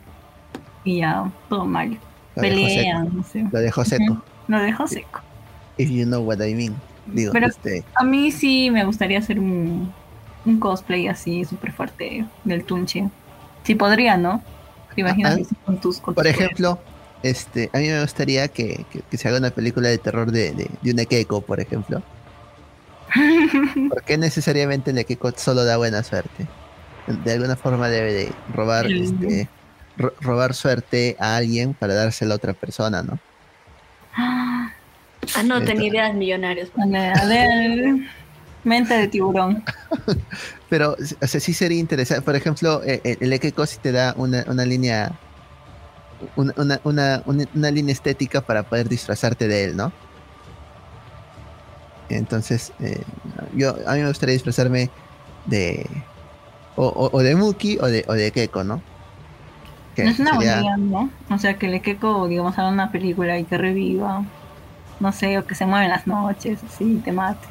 [0.83, 1.99] y ya, todo mal.
[2.35, 3.45] Pelea, no sé.
[3.51, 4.23] Lo dejó seco.
[4.47, 5.21] Lo dejó seco.
[5.77, 6.75] If you know what I mean.
[7.05, 7.83] Digo, Pero este...
[7.95, 9.91] a mí sí me gustaría hacer un,
[10.45, 13.09] un cosplay así súper fuerte del Tunche.
[13.63, 14.41] Sí podría, ¿no?
[14.95, 16.79] ¿Te imaginas ah, con tus, Por ejemplo,
[17.21, 20.69] este, a mí me gustaría que, que, se haga una película de terror de, de,
[20.81, 22.01] de un Ekeko, por ejemplo
[23.89, 26.47] ¿Por qué necesariamente el equipo solo da buena suerte?
[27.07, 29.49] De alguna forma debe de robar, este,
[30.21, 33.19] robar suerte a alguien para dársela a otra persona, ¿no?
[34.15, 34.71] Ah,
[35.43, 36.69] no, tenía ideas millonarias.
[38.63, 39.63] mente de tiburón.
[40.69, 42.23] Pero, o sea, sí sería interesante.
[42.23, 45.11] Por ejemplo, eh, eh, el, el sí te da una, una línea
[46.35, 49.91] una, una, una, una, línea estética para poder disfrazarte de él, ¿no?
[52.17, 53.01] Entonces, eh,
[53.55, 54.89] yo a mí me gustaría disfrazarme
[55.45, 55.85] de
[56.75, 58.81] o, de Muki o de, o de Keko, ¿no?
[59.95, 61.09] Que es una buena idea, ¿no?
[61.29, 64.23] O sea, que le Keko, digamos, haga una película y que reviva.
[64.99, 67.47] No sé, o que se mueva en las noches, así, te mate.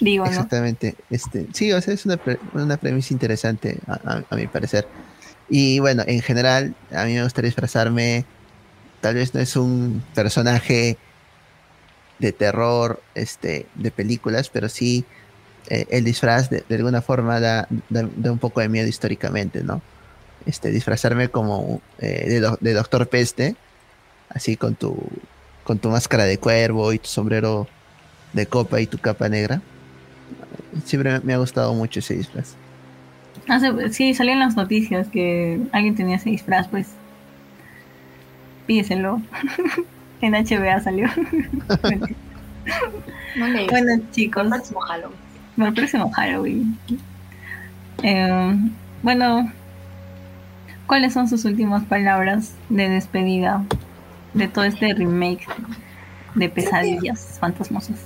[0.00, 0.94] Digo, Exactamente.
[1.10, 2.18] Este, sí, o sea, es una,
[2.54, 4.86] una premisa interesante, a, a mi parecer.
[5.48, 8.24] Y bueno, en general, a mí me gustaría disfrazarme.
[9.00, 10.96] Tal vez no es un personaje
[12.18, 15.04] de terror, este, de películas, pero sí
[15.68, 19.82] eh, el disfraz de, alguna forma da, un poco de miedo históricamente, ¿no?
[20.46, 23.54] Este, disfrazarme como eh, de, Doctor Peste,
[24.30, 24.96] así con tu,
[25.64, 27.68] con tu máscara de cuervo y tu sombrero
[28.32, 29.60] de copa y tu capa negra.
[30.84, 32.54] Siempre me ha gustado mucho ese disfraz.
[33.90, 36.88] sí, salían las noticias que alguien tenía ese disfraz, pues
[38.66, 39.20] pídeselo.
[40.20, 41.08] En HBA salió.
[43.36, 44.44] bueno, chicos.
[44.44, 45.18] El próximo Halloween.
[45.58, 46.78] El próximo Halloween.
[48.02, 48.56] Eh,
[49.02, 49.52] bueno,
[50.86, 53.64] ¿cuáles son sus últimas palabras de despedida
[54.34, 55.46] de todo este remake
[56.34, 57.96] de pesadillas fantasmosas?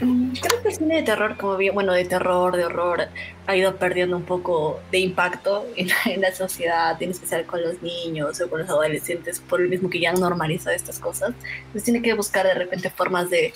[0.00, 3.08] Mm, creo que el cine de terror, como bien, bueno, de terror, de horror,
[3.46, 8.40] ha ido perdiendo un poco de impacto en, la sociedad, en especial con los niños
[8.40, 11.32] o con los adolescentes, por lo mismo que ya han normalizado estas cosas.
[11.58, 13.54] Entonces tiene que buscar de repente formas de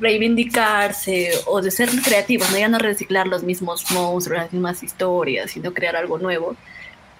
[0.00, 2.58] reivindicarse o de ser creativos, ¿no?
[2.58, 6.56] ya no reciclar los mismos monstruos, las mismas historias, sino crear algo nuevo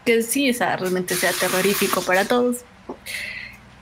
[0.04, 2.58] que sí esa, realmente sea terrorífico para todos.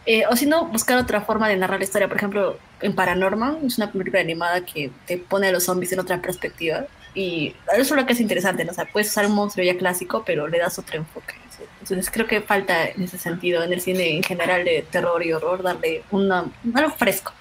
[0.06, 2.08] Eh, o si no, buscar otra forma de narrar la historia.
[2.08, 6.00] Por ejemplo, en Paranormal, es una película animada que te pone a los zombies en
[6.00, 6.86] otra perspectiva.
[7.14, 8.72] Y eso es lo que es interesante, ¿no?
[8.72, 11.34] O sea, puedes usar un monstruo ya clásico, pero le das otro enfoque.
[11.80, 15.32] Entonces creo que falta en ese sentido, en el cine en general de terror y
[15.32, 16.44] horror, darle una,
[16.74, 17.32] algo fresco.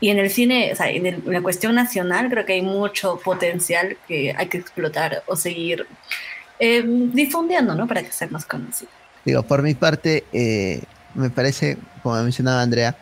[0.00, 3.20] Y en el cine, o sea, en, en la cuestión nacional, creo que hay mucho
[3.22, 5.86] potencial que hay que explotar o seguir
[6.58, 7.86] eh, difundiendo, ¿no?
[7.86, 8.90] Para que sea más conocido.
[9.24, 10.82] Digo, por mi parte, eh,
[11.14, 12.96] me parece, como mencionaba Andrea,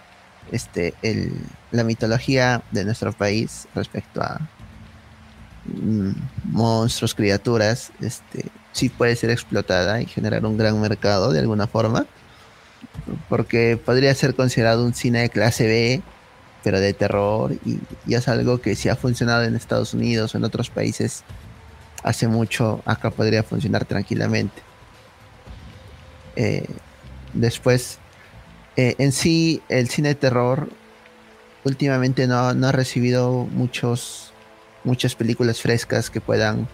[0.53, 1.33] este, el,
[1.71, 4.41] la mitología de nuestro país respecto a
[5.67, 6.11] mm,
[6.45, 12.07] monstruos, criaturas, este, sí puede ser explotada y generar un gran mercado de alguna forma,
[13.29, 16.03] porque podría ser considerado un cine de clase B,
[16.65, 20.39] pero de terror, y, y es algo que si ha funcionado en Estados Unidos o
[20.39, 21.25] en otros países
[22.03, 24.63] hace mucho, acá podría funcionar tranquilamente.
[26.37, 26.67] Eh,
[27.35, 27.99] después,
[28.77, 30.69] eh, en sí, el cine de terror
[31.65, 34.33] últimamente no, no, ha recibido muchos,
[34.85, 36.69] muchas películas frescas que puedan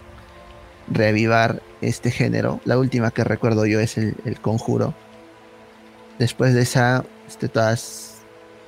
[0.87, 2.61] reavivar este género.
[2.65, 4.93] La última que recuerdo yo es el, el Conjuro.
[6.19, 8.21] Después de esa, este, todas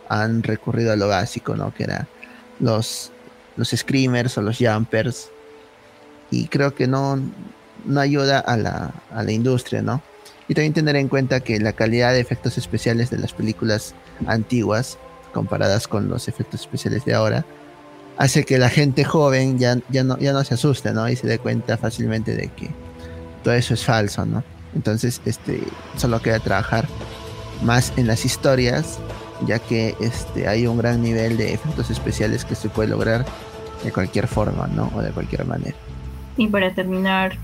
[0.09, 1.73] han recurrido a lo básico, ¿no?
[1.73, 2.07] Que era
[2.59, 3.11] los,
[3.55, 5.29] los screamers o los jumpers
[6.29, 7.19] y creo que no,
[7.85, 10.01] no ayuda a la, a la industria, ¿no?
[10.47, 13.95] Y también tener en cuenta que la calidad de efectos especiales de las películas
[14.27, 14.97] antiguas,
[15.33, 17.45] comparadas con los efectos especiales de ahora,
[18.17, 21.07] hace que la gente joven ya, ya, no, ya no se asuste, ¿no?
[21.09, 22.69] Y se dé cuenta fácilmente de que
[23.43, 24.43] todo eso es falso, ¿no?
[24.75, 25.61] Entonces, este,
[25.95, 26.87] solo queda trabajar
[27.63, 28.99] más en las historias,
[29.45, 33.25] ya que este, hay un gran nivel de efectos especiales que se puede lograr
[33.83, 34.91] de cualquier forma, ¿no?
[34.95, 35.75] O de cualquier manera.
[36.35, 37.37] Y para terminar,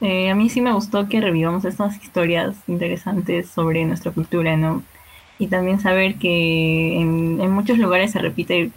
[0.00, 4.82] eh, a mí sí me gustó que revivamos estas historias interesantes sobre nuestra cultura, ¿no?
[5.38, 8.70] Y también saber que en, en muchos lugares se repite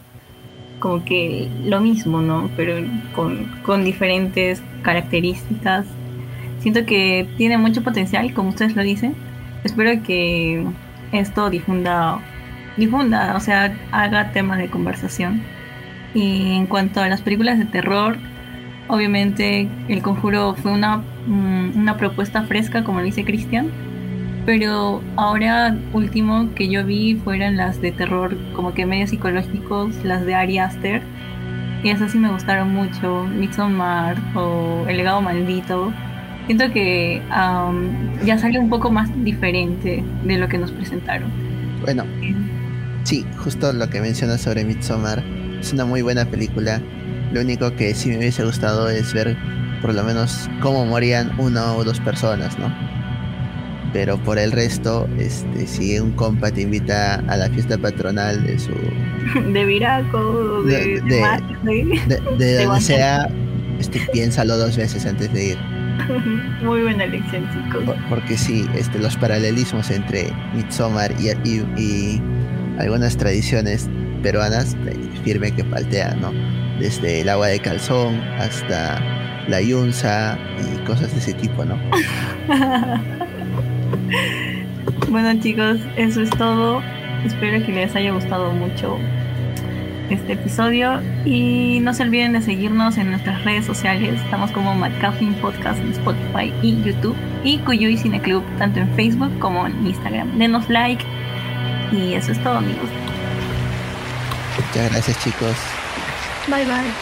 [0.79, 2.49] como que lo mismo, ¿no?
[2.55, 2.75] Pero
[3.15, 5.85] con, con, diferentes características.
[6.59, 9.15] Siento que tiene mucho potencial, como ustedes lo dicen.
[9.63, 10.65] Espero que
[11.11, 12.19] esto difunda,
[12.77, 15.41] difunda, o sea, haga temas de conversación.
[16.13, 18.17] Y en cuanto a las películas de terror,
[18.89, 23.69] Obviamente el conjuro fue una, mm, una propuesta fresca, como lo dice Cristian,
[24.45, 30.25] pero ahora último que yo vi fueron las de terror, como que medios psicológicos, las
[30.25, 31.01] de Ari Aster,
[31.83, 35.93] y esas sí me gustaron mucho, Midsommar o El legado maldito.
[36.45, 41.29] Siento que um, ya salió un poco más diferente de lo que nos presentaron.
[41.81, 42.05] Bueno,
[43.03, 45.23] sí, justo lo que mencionas sobre Midsommar,
[45.59, 46.81] es una muy buena película
[47.31, 49.37] lo único que sí me hubiese gustado es ver
[49.81, 52.73] por lo menos cómo morían una o dos personas, ¿no?
[53.93, 58.59] Pero por el resto, este, si un compa te invita a la fiesta patronal de
[58.59, 58.73] su...
[59.53, 61.21] De Viraco, de, de,
[62.37, 63.29] de, donde sea,
[63.79, 65.57] este, piénsalo dos veces antes de ir.
[66.63, 67.95] Muy buena elección, chicos.
[68.09, 72.21] porque sí, este, los paralelismos entre Midsommar y, y, y
[72.77, 73.89] algunas tradiciones
[74.21, 76.31] peruanas, eh, firme que paltean, ¿no?
[76.79, 78.99] Desde el agua de calzón hasta
[79.47, 81.77] la yunza y cosas de ese tipo, ¿no?
[85.09, 86.81] bueno chicos, eso es todo.
[87.25, 88.97] Espero que les haya gustado mucho
[90.09, 94.21] este episodio y no se olviden de seguirnos en nuestras redes sociales.
[94.21, 99.37] Estamos como McCaffin Podcast en Spotify y YouTube y Cuyuy Cine Club tanto en Facebook
[99.39, 100.37] como en Instagram.
[100.37, 101.03] Denos like
[101.91, 102.89] y eso es todo amigos.
[104.57, 105.55] Muchas gracias chicos.
[106.47, 106.97] Bye bye.